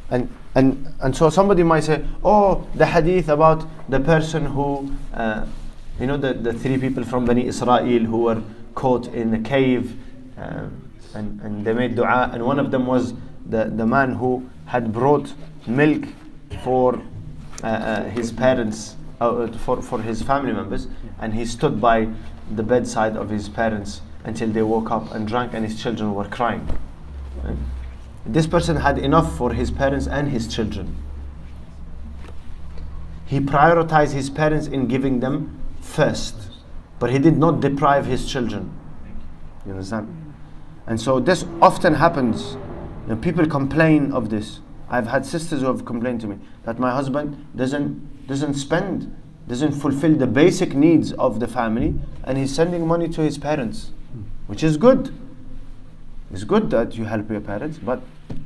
[0.09, 5.45] and and and so somebody might say, oh, the hadith about the person who, uh,
[5.99, 8.41] you know, the, the three people from Bani Israel who were
[8.73, 9.99] caught in a cave,
[10.37, 10.67] uh,
[11.13, 13.13] and and they made du'a, and one of them was
[13.45, 15.33] the the man who had brought
[15.67, 16.05] milk
[16.63, 17.01] for
[17.63, 20.87] uh, uh, his parents, uh, for for his family members,
[21.19, 22.07] and he stood by
[22.55, 26.25] the bedside of his parents until they woke up and drank, and his children were
[26.25, 26.67] crying.
[28.25, 30.95] This person had enough for his parents and his children.
[33.25, 36.35] He prioritized his parents in giving them first,
[36.99, 38.71] but he did not deprive his children.
[39.65, 40.33] You understand?
[40.87, 42.53] And so this often happens.
[43.03, 44.59] You know, people complain of this.
[44.89, 49.15] I've had sisters who have complained to me that my husband doesn't doesn't spend,
[49.47, 53.91] doesn't fulfill the basic needs of the family, and he's sending money to his parents,
[54.47, 55.13] which is good.
[56.31, 58.01] It's good that you help your parents, but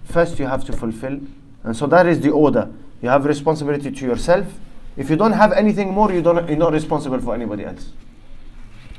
[0.06, 1.20] first you have to fulfill.
[1.64, 2.72] And so that is the order.
[3.02, 4.48] You have responsibility to yourself.
[4.96, 7.92] If you don't have anything more, you don't, you're not responsible for anybody else.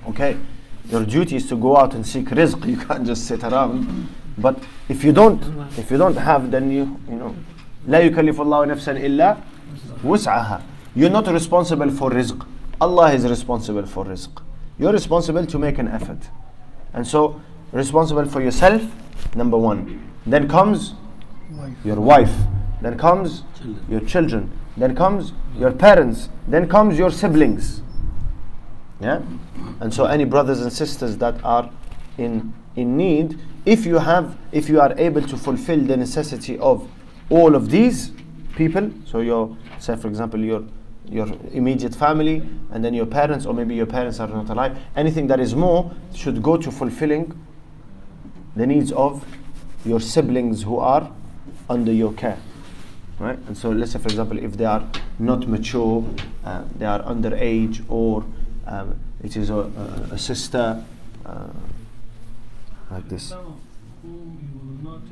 [0.08, 0.36] Okay?
[0.88, 2.64] Your duty is to go out and seek rizq.
[2.66, 4.08] You can't just sit around.
[4.37, 5.41] But if you don't,
[5.77, 7.35] if you don't have, then you, you know,
[7.87, 9.37] لا يكلف الله نفسا إلا
[10.03, 10.61] وسعها.
[10.95, 12.45] You're not responsible for rizq.
[12.79, 14.41] Allah is responsible for rizq.
[14.77, 16.29] You're responsible to make an effort.
[16.93, 18.81] And so, responsible for yourself,
[19.35, 20.11] number one.
[20.25, 20.93] Then comes
[21.83, 22.33] your wife.
[22.81, 23.43] Then comes
[23.89, 24.51] your children.
[24.75, 26.29] Then comes your parents.
[26.47, 27.81] Then comes your siblings.
[28.99, 29.21] Yeah?
[29.79, 31.69] And so any brothers and sisters that are
[32.17, 36.88] in in need, if you have if you are able to fulfill the necessity of
[37.30, 38.12] all of these
[38.56, 40.64] people, so your say for example your
[41.08, 45.26] your immediate family and then your parents or maybe your parents are not alive, anything
[45.26, 47.38] that is more should go to fulfilling
[48.56, 49.24] the needs of
[49.84, 51.10] your siblings who are
[51.68, 52.38] under your care.
[53.18, 53.38] Right?
[53.46, 56.04] And so let's say for example if they are not mature,
[56.44, 58.24] uh, they are underage or
[58.66, 60.82] um, it is a, a, a sister
[61.26, 61.48] uh,
[62.92, 63.24] like this.
[63.24, 63.60] Some
[64.02, 65.02] who you will not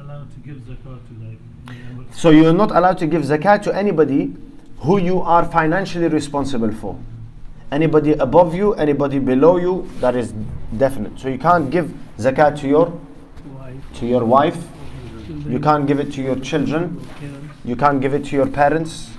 [0.00, 3.22] allow to give zakat to, like, you know, So you are not allowed to give
[3.22, 4.34] zakat to anybody
[4.78, 6.98] who you are financially responsible for.
[7.70, 10.32] Anybody above you, anybody below you, that is
[10.76, 11.18] definite.
[11.18, 12.92] So you can't give zakat to your
[13.56, 14.58] wife, to your wife,
[15.48, 17.00] you can't give it to your children,
[17.64, 19.10] you can't give it to your parents,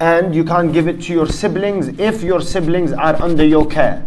[0.00, 4.04] and you can't give it to your siblings if your siblings are under your care.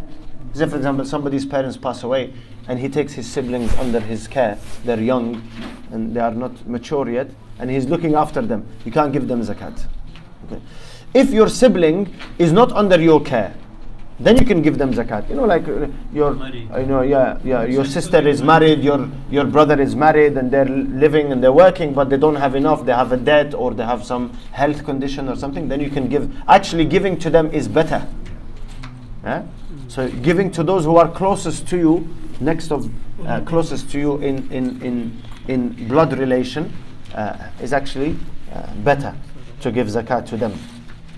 [0.54, 2.34] Say, for example, somebody's parents pass away
[2.68, 4.58] and he takes his siblings under his care.
[4.84, 5.42] They're young
[5.92, 8.68] and they are not mature yet, and he's looking after them.
[8.86, 9.86] You can't give them zakat.
[10.46, 10.62] Okay.
[11.14, 13.54] If your sibling is not under your care,
[14.20, 15.30] then you can give them zakat.
[15.30, 16.36] You know, like uh, your,
[16.80, 20.66] you know, yeah, yeah, your sister is married, your your brother is married, and they're
[20.66, 22.84] living and they're working, but they don't have enough.
[22.86, 25.68] They have a debt or they have some health condition or something.
[25.68, 26.36] Then you can give.
[26.48, 28.06] Actually, giving to them is better.
[29.24, 29.44] Yeah?
[29.88, 32.08] So giving to those who are closest to you,
[32.42, 32.90] next of
[33.26, 36.72] uh, closest to you in in in in blood relation,
[37.16, 38.16] uh, is actually
[38.54, 39.16] uh, better
[39.62, 40.54] to give zakat to them,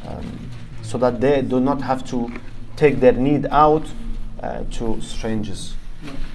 [0.08, 0.50] um,
[0.82, 2.32] so that they do not have to
[2.76, 3.86] take their need out
[4.42, 5.76] uh, to strangers.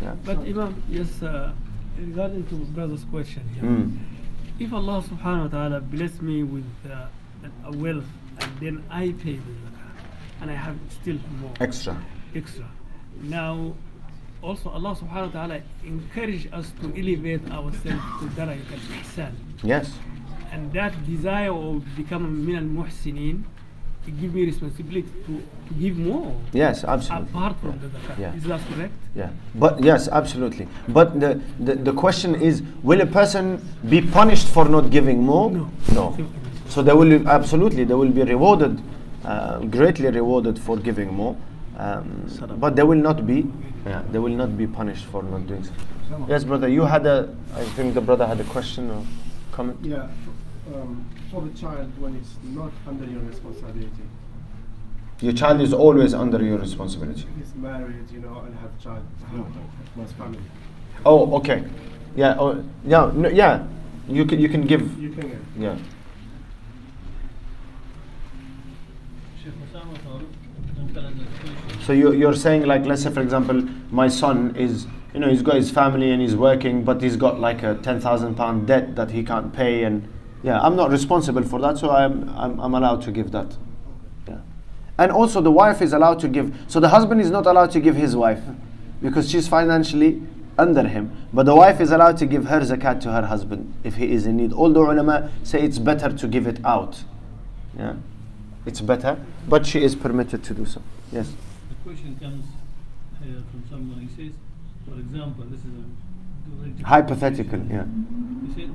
[0.02, 0.14] Yeah.
[0.24, 1.52] But Imam, yes, uh,
[1.98, 3.96] regarding to brother's question here, Mm.
[4.60, 7.06] if Allah subhanahu wa ta'ala bless me with uh,
[7.64, 8.04] a wealth
[8.40, 9.96] and then I pay the zakat
[10.42, 11.96] and I have still more Extra.
[12.34, 12.66] extra.
[13.22, 13.72] Now,
[14.44, 19.32] also Allah subhanahu wa ta'ala encourage us to elevate ourselves to darajat al-ihsan.
[19.64, 19.88] Yes.
[20.52, 23.42] And that desire of becoming min al-muhsinin,
[24.06, 27.28] it give me responsibility to, to give more Yes, absolutely.
[27.32, 28.18] apart from the zakat.
[28.20, 28.34] Yeah.
[28.36, 28.92] Is that correct?
[29.16, 30.68] Yeah, but yes, absolutely.
[30.88, 35.50] But the, the, the question is will a person be punished for not giving more?
[35.50, 35.70] No.
[35.94, 36.16] No.
[36.68, 38.78] So they will absolutely they will be rewarded,
[39.24, 41.34] uh, greatly rewarded for giving more.
[41.78, 42.28] Um,
[42.60, 43.50] but they will not be,
[43.86, 45.72] yeah, they will not be punished for not doing so.
[46.28, 49.04] Yes, brother, you had a, I think the brother had a question or
[49.52, 49.78] comment.
[49.82, 50.08] Yeah,
[50.74, 54.04] um, for the child when it's not under your responsibility.
[55.20, 57.26] Your child is always under your responsibility.
[57.38, 60.40] He's married, you know, and have child, have family.
[61.06, 61.64] Oh, okay.
[62.16, 63.66] Yeah, oh, yeah, no, yeah.
[64.08, 64.82] You can you can give.
[65.00, 65.38] You can get.
[65.58, 65.76] Yeah.
[69.42, 70.26] Sheikh Osama Farooq,
[70.78, 71.73] I'm telling the question.
[71.84, 75.42] So you, you're saying like let's say for example my son is you know he's
[75.42, 78.96] got his family and he's working but he's got like a ten thousand pound debt
[78.96, 80.08] that he can't pay and
[80.42, 83.54] yeah I'm not responsible for that so I'm, I'm I'm allowed to give that.
[84.26, 84.38] Yeah.
[84.96, 87.80] And also the wife is allowed to give so the husband is not allowed to
[87.80, 88.40] give his wife
[89.02, 90.22] because she's financially
[90.56, 93.96] under him but the wife is allowed to give her zakat to her husband if
[93.96, 94.54] he is in need.
[94.54, 97.04] All the ulama say it's better to give it out.
[97.78, 97.96] Yeah.
[98.64, 100.80] It's better but she is permitted to do so.
[101.12, 101.30] Yes
[101.84, 102.44] question comes
[103.22, 104.32] here from someone, he says,
[104.88, 105.72] for example, this is
[106.82, 107.84] a hypothetical yeah
[108.46, 108.70] He said,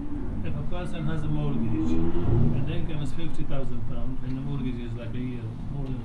[0.46, 4.42] if a person has a mortgage and the income is fifty thousand pounds and the
[4.42, 5.42] mortgage is like a year,
[5.74, 6.00] more than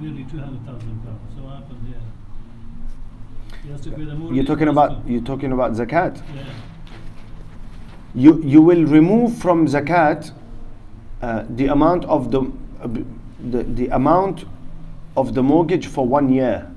[0.00, 2.02] nearly two hundred thousand pounds, so what happens here?
[3.64, 4.36] He has to pay the mortgage.
[4.36, 6.22] You're talking about you're talking about zakat.
[6.34, 6.44] Yeah.
[8.14, 10.32] You you will remove from zakat
[11.22, 12.40] uh, the amount of the,
[12.82, 12.88] uh,
[13.50, 14.44] the the amount
[15.16, 16.70] of the mortgage for one year,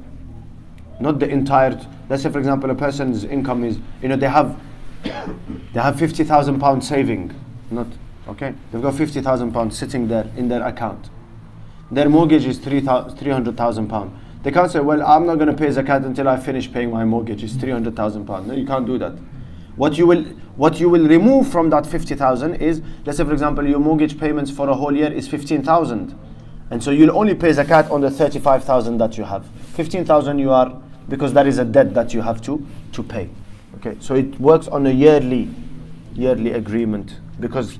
[0.99, 1.79] not the entire.
[2.09, 4.59] Let's say, for example, a person's income is you know they have
[5.03, 7.33] they have fifty thousand pounds saving,
[7.71, 7.87] not
[8.27, 8.53] okay.
[8.71, 11.09] They've got fifty thousand pounds sitting there in their account.
[11.91, 14.17] Their mortgage is three hundred thousand pounds.
[14.43, 17.03] They can't say, well, I'm not going to pay zakat until I finish paying my
[17.03, 17.43] mortgage.
[17.43, 18.47] It's three hundred thousand pounds.
[18.47, 19.13] No, you can't do that.
[19.75, 20.23] What you will
[20.55, 24.19] what you will remove from that fifty thousand is, let's say, for example, your mortgage
[24.19, 26.17] payments for a whole year is fifteen thousand,
[26.71, 29.45] and so you'll only pay zakat on the thirty-five thousand that you have.
[29.73, 33.29] Fifteen thousand you are because that is a debt that you have to to pay.
[33.75, 35.49] Okay, so it works on a yearly
[36.13, 37.79] yearly agreement because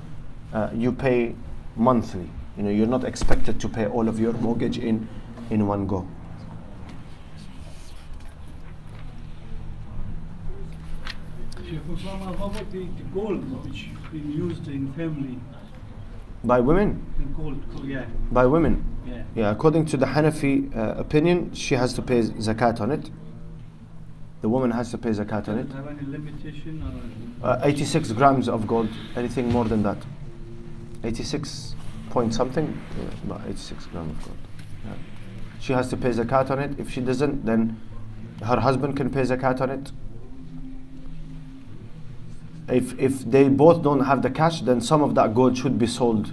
[0.52, 1.34] uh, you pay
[1.76, 2.30] monthly.
[2.56, 5.08] You know, you're not expected to pay all of your mortgage in
[5.50, 6.06] in one go.
[12.04, 15.38] How about the, the gold which used in family?
[16.44, 17.04] By women,
[17.34, 18.84] gold, yeah, by women.
[19.06, 19.22] yeah.
[19.34, 23.10] Yeah, according to the Hanafi uh, opinion, she has to pay zakat on it.
[24.40, 25.72] The woman has to pay zakat on it.
[25.72, 26.82] Have any limitation?
[27.42, 28.88] Uh, 86 grams of gold.
[29.16, 29.98] Anything more than that?
[31.04, 31.74] 86
[32.10, 32.80] point something?
[32.98, 34.38] Yeah, about 86 grams of gold.
[34.84, 34.92] Yeah.
[35.60, 36.78] She has to pay zakat on it.
[36.78, 37.80] If she doesn't, then
[38.42, 39.92] her husband can pay zakat on it.
[42.68, 45.86] If, if they both don't have the cash, then some of that gold should be
[45.86, 46.32] sold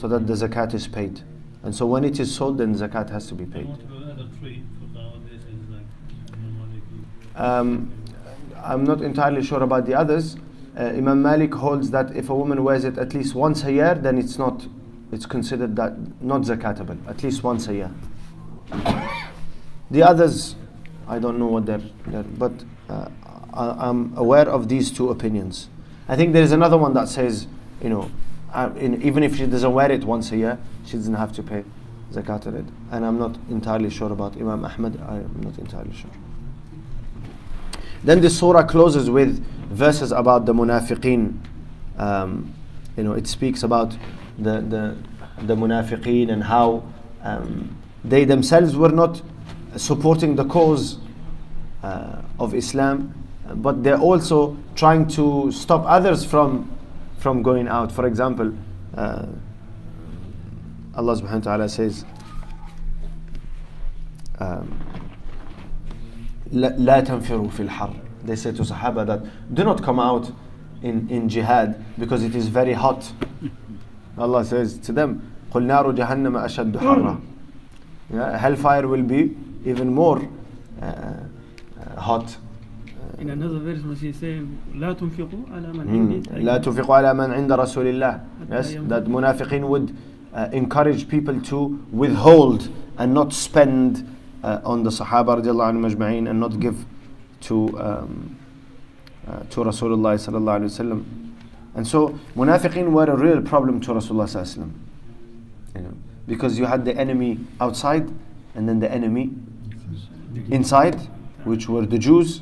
[0.00, 1.20] so that the zakat is paid.
[1.62, 3.66] And so when it is sold, then zakat has to be paid.
[3.66, 5.84] want to go another trade for nowadays is like
[6.40, 6.80] normally
[7.36, 7.92] Um,
[8.64, 10.36] I'm not entirely sure about the others.
[10.78, 13.94] Uh, Imam Malik holds that if a woman wears it at least once a year,
[13.94, 14.66] then it's not,
[15.12, 16.96] it's considered that not zakatable.
[17.06, 17.90] At least once a year.
[19.92, 20.54] The others,
[21.08, 22.52] I don't know what they're, they're but
[22.88, 23.08] uh,
[23.52, 25.68] I, I'm aware of these two opinions.
[26.06, 27.48] I think there is another one that says,
[27.82, 28.08] you know,
[28.76, 31.64] in, even if she doesn't wear it once a year, she doesn't have to pay
[32.12, 32.64] zakat on it.
[32.90, 35.00] And I'm not entirely sure about Imam Ahmad.
[35.00, 36.10] I'm not entirely sure.
[38.02, 41.38] Then the surah closes with verses about the munafiqeen.
[41.98, 42.54] Um,
[42.96, 43.96] you know, it speaks about
[44.38, 44.96] the the,
[45.42, 46.82] the munafiqeen and how
[47.22, 49.20] um, they themselves were not
[49.76, 50.98] supporting the cause
[51.82, 53.14] uh, of Islam,
[53.56, 56.70] but they're also trying to stop others from
[57.19, 57.91] from going out.
[57.91, 58.53] For example,
[58.95, 59.25] uh,
[60.95, 62.05] Allah subhanahu wa ta'ala says,
[64.39, 64.79] um,
[66.51, 67.93] لا لا تنفروا في الحر.
[68.25, 69.21] They say to Sahaba that
[69.53, 70.31] do not come out
[70.81, 73.11] in, in jihad because it is very hot.
[74.17, 77.21] Allah says to them, قل نار جهنم أشد حرا.
[78.13, 79.35] Yeah, hellfire will be
[79.65, 80.21] even more
[80.81, 82.37] uh, uh, hot.
[83.19, 84.41] In another verse, when he say,
[84.75, 86.27] لا تنفقوا على من Mm.
[86.27, 88.21] عندي لا تنفقوا على من عند رسول الله.
[88.49, 88.87] Yes, ينفق.
[88.89, 89.95] that munafiqin would
[90.33, 94.05] uh, encourage people to withhold and not spend
[94.43, 96.85] uh, on the Sahaba radiallahu anhum ajma'in and not give
[97.41, 98.37] to um,
[99.27, 101.03] uh, to Rasulullah sallallahu alaihi wasallam.
[101.75, 104.71] And so munafiqin were a real problem to Rasulullah sallallahu alaihi wasallam.
[105.75, 105.93] You know,
[106.27, 108.09] because you had the enemy outside
[108.55, 109.31] and then the enemy
[110.51, 110.95] inside,
[111.43, 112.41] which were the Jews.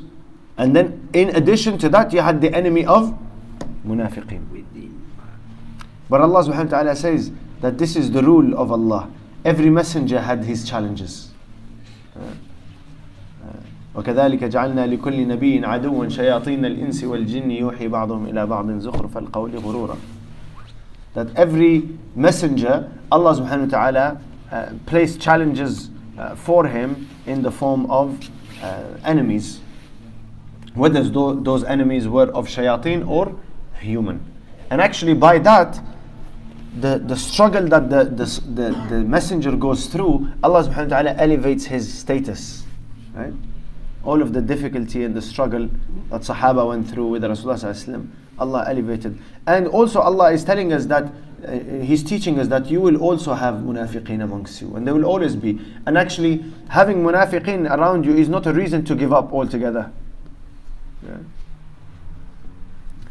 [0.57, 3.17] And then in addition to that, you had the enemy of
[3.85, 4.63] munafiqin.
[6.09, 7.31] But Allah subhanahu wa ta'ala says
[7.61, 9.09] that this is the rule of Allah.
[9.45, 11.31] Every messenger had his challenges.
[12.15, 12.19] Uh,
[13.43, 13.57] uh,
[13.95, 19.97] وكذلك جعلنا لكل نبي عدوا شياطين الإنس والجن يوحي بعضهم إلى بعض زخرف القول غرورا
[21.15, 27.51] that every messenger Allah subhanahu wa ta'ala uh, placed challenges uh, for him in the
[27.51, 28.17] form of
[28.61, 29.59] uh, enemies
[30.78, 33.34] whether tho- those enemies were of shayateen or
[33.80, 34.20] human
[34.70, 35.80] and actually by that
[36.80, 38.24] the, the struggle that the, the,
[38.54, 42.64] the, the messenger goes through Allah subhanahu wa ta'ala elevates his status
[43.14, 43.32] right
[44.04, 45.68] all of the difficulty and the struggle
[46.10, 48.08] that Sahaba went through with Rasulullah
[48.38, 49.18] Allah elevated.
[49.46, 51.12] And also Allah is telling us that
[51.46, 55.04] uh, He's teaching us that you will also have munafiqeen amongst you, and there will
[55.04, 55.60] always be.
[55.86, 59.92] And actually, having munafiqeen around you is not a reason to give up altogether.
[61.02, 61.18] Yeah.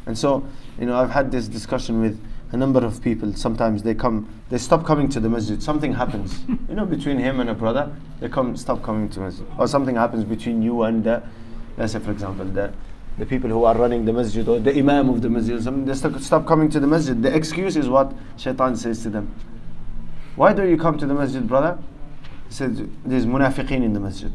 [0.06, 0.48] And so,
[0.80, 2.22] you know, I've had this discussion with
[2.52, 3.34] a number of people.
[3.34, 5.62] Sometimes they come, they stop coming to the masjid.
[5.62, 7.94] Something happens, you know, between him and a brother.
[8.20, 11.24] They come, stop coming to masjid, or something happens between you and, the,
[11.78, 12.74] let's say, for example, the
[13.18, 15.62] the people who are running the masjid or the imam of the masjid.
[15.62, 17.22] Some, they stop, stop coming to the masjid.
[17.22, 19.34] The excuse is what shaitan says to them.
[20.36, 21.80] Why don't you come to the masjid, brother?
[22.48, 24.32] He said, there's munafiqeen in the masjid.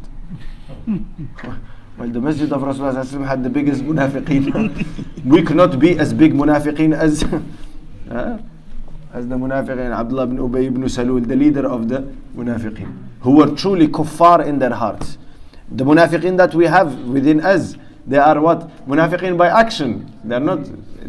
[1.98, 5.24] Well, the masjid of Rasulullah had the biggest munafiqeen.
[5.24, 7.22] we cannot be as big munafiqeen as
[8.10, 8.38] uh,
[9.12, 11.98] as the munafiqeen, Abdullah ibn Ubay ibn Salul, the leader of the
[12.34, 15.18] munafiqeen, who were truly kuffar in their hearts.
[15.70, 17.76] The munafiqeen that we have within us,
[18.06, 18.70] they are what?
[18.88, 20.10] Munafiqeen by action.
[20.24, 20.60] They are not,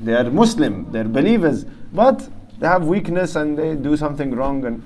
[0.03, 1.63] they are Muslim, they are believers,
[1.93, 2.27] but
[2.59, 4.65] they have weakness and they do something wrong.
[4.65, 4.84] And,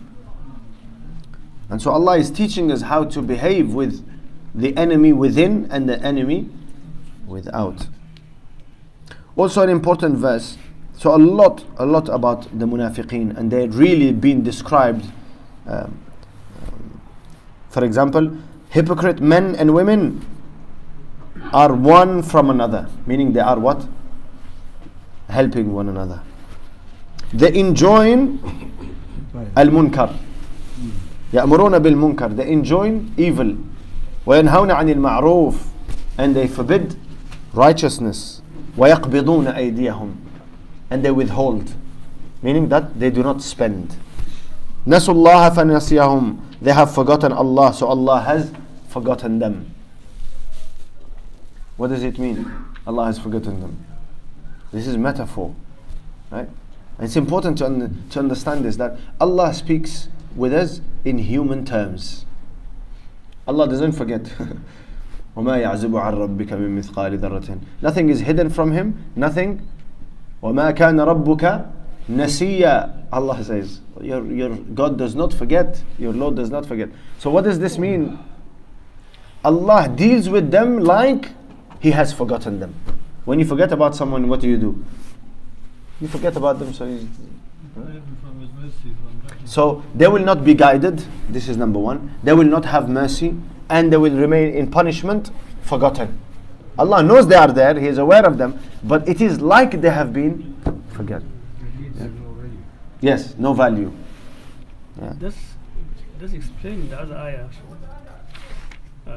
[1.72, 4.08] and so Allah is teaching us how to behave with
[4.57, 6.49] the enemy within and the enemy
[7.27, 7.87] without.
[9.37, 10.59] Also, an important verse.
[10.97, 15.07] So, a lot, a lot about the munafiqeen, and they're really been described.
[15.67, 15.99] Um,
[16.67, 17.01] um,
[17.71, 18.37] for example,
[18.69, 20.25] hypocrite men and women
[21.53, 23.87] are one from another, meaning they are what?
[25.29, 26.23] Helping one another.
[27.33, 28.39] They enjoin
[29.57, 30.15] al-munkar.
[31.33, 32.37] يأمرون بالمنكر.
[32.37, 33.57] They enjoin evil.
[34.27, 35.55] وينهون عن المعروف
[36.19, 36.97] and they forbid
[37.55, 38.43] righteousness
[38.77, 40.15] ويقبضون أيديهم
[40.91, 41.75] and they withhold
[42.43, 43.97] meaning that they do not spend
[44.87, 48.51] نسوا الله فنسيهم they have forgotten Allah so Allah has
[48.89, 49.75] forgotten them
[51.77, 52.51] what does it mean
[52.87, 53.85] Allah has forgotten them
[54.73, 55.55] this is metaphor
[56.31, 56.49] right
[56.99, 61.65] and it's important to, un- to understand this that Allah speaks with us in human
[61.65, 62.25] terms
[63.47, 64.31] Allah doesn't forget.
[65.37, 67.59] وما يعزب عن ربك من مثقال ذرة.
[67.81, 68.95] Nothing is hidden from him.
[69.17, 69.61] Nothing.
[70.43, 71.67] وما كان ربك
[72.09, 73.03] نسيا.
[73.13, 75.83] Allah says, your, your God does not forget.
[75.99, 76.89] Your Lord does not forget.
[77.19, 78.19] So what does this mean?
[79.45, 81.31] Allah deals with them like
[81.81, 82.75] He has forgotten them.
[83.25, 84.85] When you forget about someone, what do you do?
[86.01, 87.09] You forget about them, so you,
[87.77, 89.16] Even from His mercy, from rahmah.
[89.47, 91.05] so they will not be guided.
[91.29, 92.15] This is number one.
[92.23, 93.37] They will not have mercy
[93.69, 95.31] and they will remain in punishment,
[95.63, 96.19] forgotten.
[96.79, 99.91] Allah knows they are there, He is aware of them, but it is like they
[99.91, 100.57] have been
[100.93, 101.29] forgotten.
[101.79, 102.57] Religion already.
[103.01, 103.93] Yes, no value.
[105.01, 105.37] Yeah, This,
[106.19, 107.49] this explain the other ayah.
[109.07, 109.13] Uh,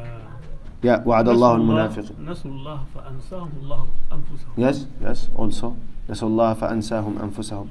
[0.82, 2.06] yeah وعد الله المنافق.
[2.26, 4.58] نسوا الله فأنساهم الله أنفسهم.
[4.58, 5.76] Yes, yes, also.
[6.10, 7.68] نسوا الله فأنساهم أنفسهم.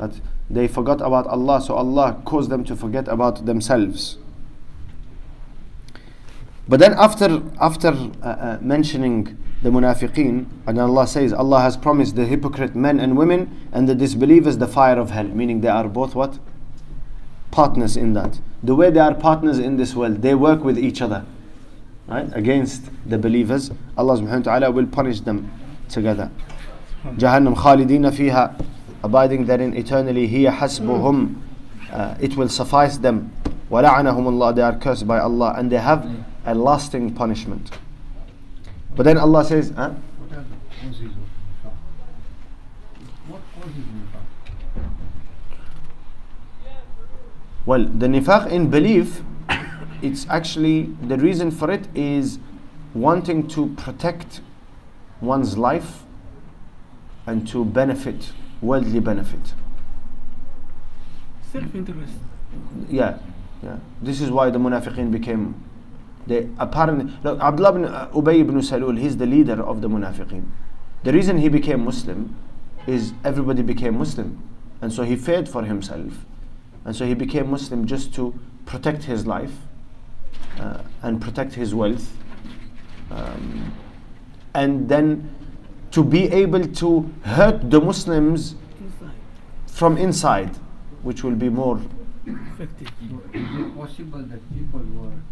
[0.00, 4.16] That they forgot about Allah, so Allah caused them to forget about themselves.
[6.66, 12.16] But then after after uh, uh, mentioning the munafiqeen, and Allah says Allah has promised
[12.16, 15.86] the hypocrite men and women and the disbelievers the fire of hell, meaning they are
[15.88, 16.38] both what?
[17.50, 18.40] Partners in that.
[18.62, 21.26] The way they are partners in this world, they work with each other,
[22.06, 22.30] right?
[22.34, 25.50] Against the believers, Allah subhanahu wa ta'ala will punish them
[25.88, 26.30] together.
[27.16, 28.64] Jahannam khalidina fiha,
[29.03, 31.41] abiding therein eternally, hiya hasbuhum,
[31.91, 33.31] uh, it will suffice them.
[33.69, 36.07] وَلَعَنَهُمُ Allah, they are cursed by Allah and they have
[36.45, 37.71] a lasting punishment.
[38.95, 39.89] But then Allah says, huh?
[40.17, 41.23] What are the causes of
[41.63, 41.73] nifaq?
[43.27, 44.21] What causes nifaq?
[47.65, 49.21] Well, the nifaq in belief,
[50.01, 52.37] it's actually the reason for it is
[52.93, 54.41] wanting to protect
[55.19, 56.03] one's life
[57.25, 59.54] and to benefit, worldly benefit.
[61.52, 62.12] Self-interest.
[62.88, 63.18] Yeah,
[63.62, 63.78] yeah.
[64.02, 65.54] This is why the munafiqeen became.
[66.26, 67.40] They apparently look.
[67.40, 68.98] Abdullah ibn uh, Ubay ibn Salul.
[68.98, 70.44] He's the leader of the munafiqeen.
[71.02, 72.36] The reason he became Muslim
[72.86, 74.42] is everybody became Muslim,
[74.80, 76.26] and so he feared for himself,
[76.84, 79.52] and so he became Muslim just to protect his life
[80.58, 82.12] uh, and protect his wealth,
[83.10, 83.72] um,
[84.54, 85.34] and then
[85.90, 89.10] to be able to hurt the Muslims Inside.
[89.66, 90.56] from inside,
[91.02, 91.80] which will be more
[92.26, 92.88] Effective.
[93.32, 95.22] Is it possible that people who are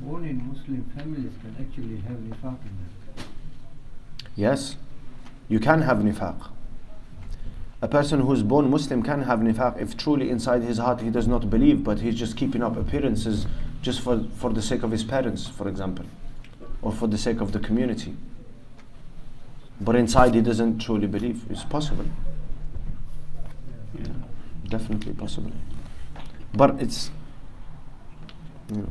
[0.00, 3.26] born in Muslim families can actually have nifaq in them?
[4.34, 4.76] Yes,
[5.48, 6.48] you can have nifaq.
[7.82, 11.28] A person who's born Muslim can have nifaq if truly inside his heart he does
[11.28, 13.46] not believe, but he's just keeping up appearances
[13.82, 16.06] just for, for the sake of his parents, for example,
[16.80, 18.16] or for the sake of the community
[19.81, 21.45] But inside he doesn't truly believe.
[21.49, 22.05] It's possible.
[23.97, 24.07] Yeah,
[24.67, 25.51] definitely possible.
[26.53, 27.11] But it's,
[28.71, 28.89] you know,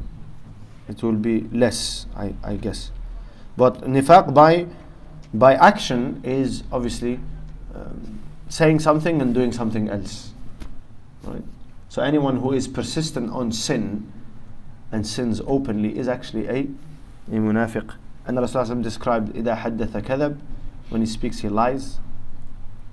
[0.89, 2.91] it will be less, I, I guess.
[3.57, 4.67] But nifaq by
[5.35, 7.21] by action is obviously
[7.75, 10.33] um, saying something and doing something else.
[11.25, 11.43] Right?
[11.89, 14.11] So anyone who is persistent on sin
[14.91, 16.69] and sins openly is actually a,
[17.31, 17.95] a munafiq.
[18.27, 20.39] And Rasulullah described إذا حدث كذب
[20.89, 21.99] when he speaks he lies.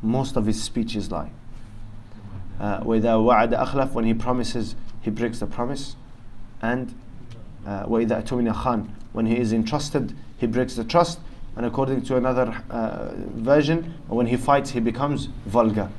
[0.02, 1.32] Most of his speech is lie.
[2.60, 5.96] Uh, وإذا وعد أخلف when he promises he breaks the promise.
[6.62, 6.94] And
[7.66, 11.20] uh, وإذا أتمنى خان when he is entrusted he breaks the trust
[11.56, 15.90] and according to another uh, version when he fights he becomes vulgar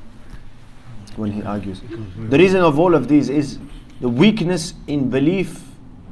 [1.16, 1.80] when he argues
[2.28, 3.58] the reason of all of these is
[4.00, 5.64] the weakness in belief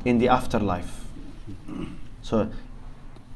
[0.07, 1.05] in the afterlife
[2.23, 2.51] so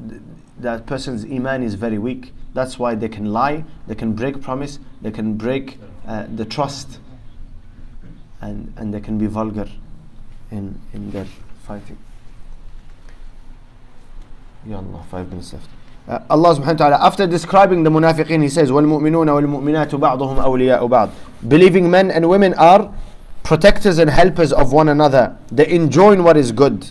[0.09, 0.23] th-
[0.59, 4.79] that person's iman is very weak that's why they can lie they can break promise
[5.03, 6.99] they can break uh, the trust
[8.41, 9.69] and, and they can be vulgar
[10.51, 11.27] in, in their
[11.63, 11.99] fighting
[14.67, 15.69] Ya Allah, five minutes left.
[16.09, 20.89] Uh, Allah subhanahu wa ta'ala, after describing the munafiqeen, He says, وَالْمُؤْمِنُونَ وَالْمُؤْمِنَاتُ بَعْضُهُم أَوْلِيَاءُ
[20.89, 21.11] بَعْضٍ
[21.49, 22.93] Believing men and women are
[23.45, 25.37] protectors and helpers of one another.
[25.53, 26.91] They enjoin what is good.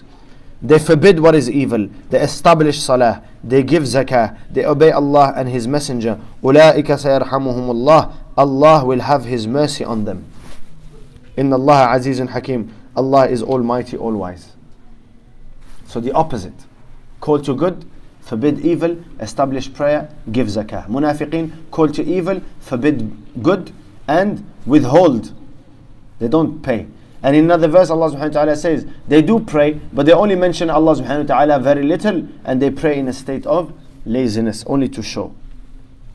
[0.61, 1.89] They forbid what is evil.
[2.09, 3.23] They establish salah.
[3.43, 4.37] They give zakah.
[4.51, 6.19] They obey Allah and His Messenger.
[6.43, 10.25] أُولَٰئِكَ سَيَرْحَمُهُمُ اللَّهُ Allah will have His mercy on them.
[11.37, 14.53] إِنَّ اللَّهَ عَزِيزٌ حَكِيمٌ Allah is almighty, all wise.
[15.85, 16.65] So the opposite.
[17.21, 17.85] Call to good,
[18.21, 20.87] forbid evil, establish prayer, give zakah.
[20.87, 23.71] Munafiqeen call to evil, forbid good,
[24.07, 25.31] and withhold.
[26.19, 26.87] They don't pay.
[27.22, 30.34] And in another verse, Allah subhanahu wa ta'ala says, they do pray, but they only
[30.34, 33.72] mention Allah subhanahu wa ta'ala very little, and they pray in a state of
[34.04, 35.32] laziness, only to show.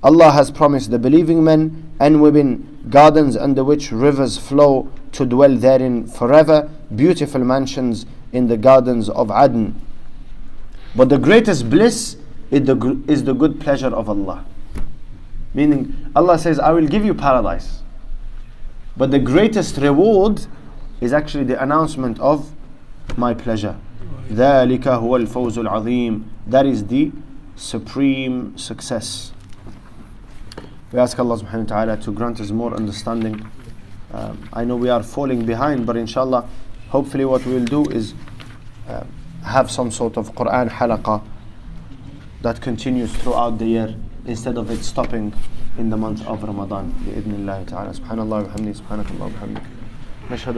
[0.03, 5.55] Allah has promised the believing men and women gardens under which rivers flow to dwell
[5.55, 9.79] therein forever, beautiful mansions in the gardens of Adn.
[10.95, 12.17] But the greatest bliss
[12.51, 14.45] is the, is the good pleasure of Allah.
[15.53, 17.81] Meaning, Allah says, I will give you paradise.
[18.95, 20.45] But the greatest reward
[21.00, 22.52] is actually the announcement of
[23.16, 23.76] my pleasure.
[24.30, 27.12] ذَلِكَ هُوَ الْفَوْزُ الْعَظِيمُ That is the
[27.56, 29.32] supreme success.
[30.92, 33.46] We ask Allah subhanahu wa ta'ala to grant us more understanding.
[34.12, 36.48] Um, I know we are falling behind, but inshallah,
[36.90, 38.14] hopefully what we'll do is
[38.88, 39.04] uh,
[39.44, 41.22] have some sort of Quran halaqa
[42.42, 43.94] that continues throughout the year
[44.26, 45.32] instead of it stopping
[45.78, 46.92] in the month of Ramadan.
[47.06, 48.00] بإذن الله تعالى.
[48.00, 49.62] سبحان الله وبحمده سبحانك الله وبحمدك.
[50.30, 50.56] نشهد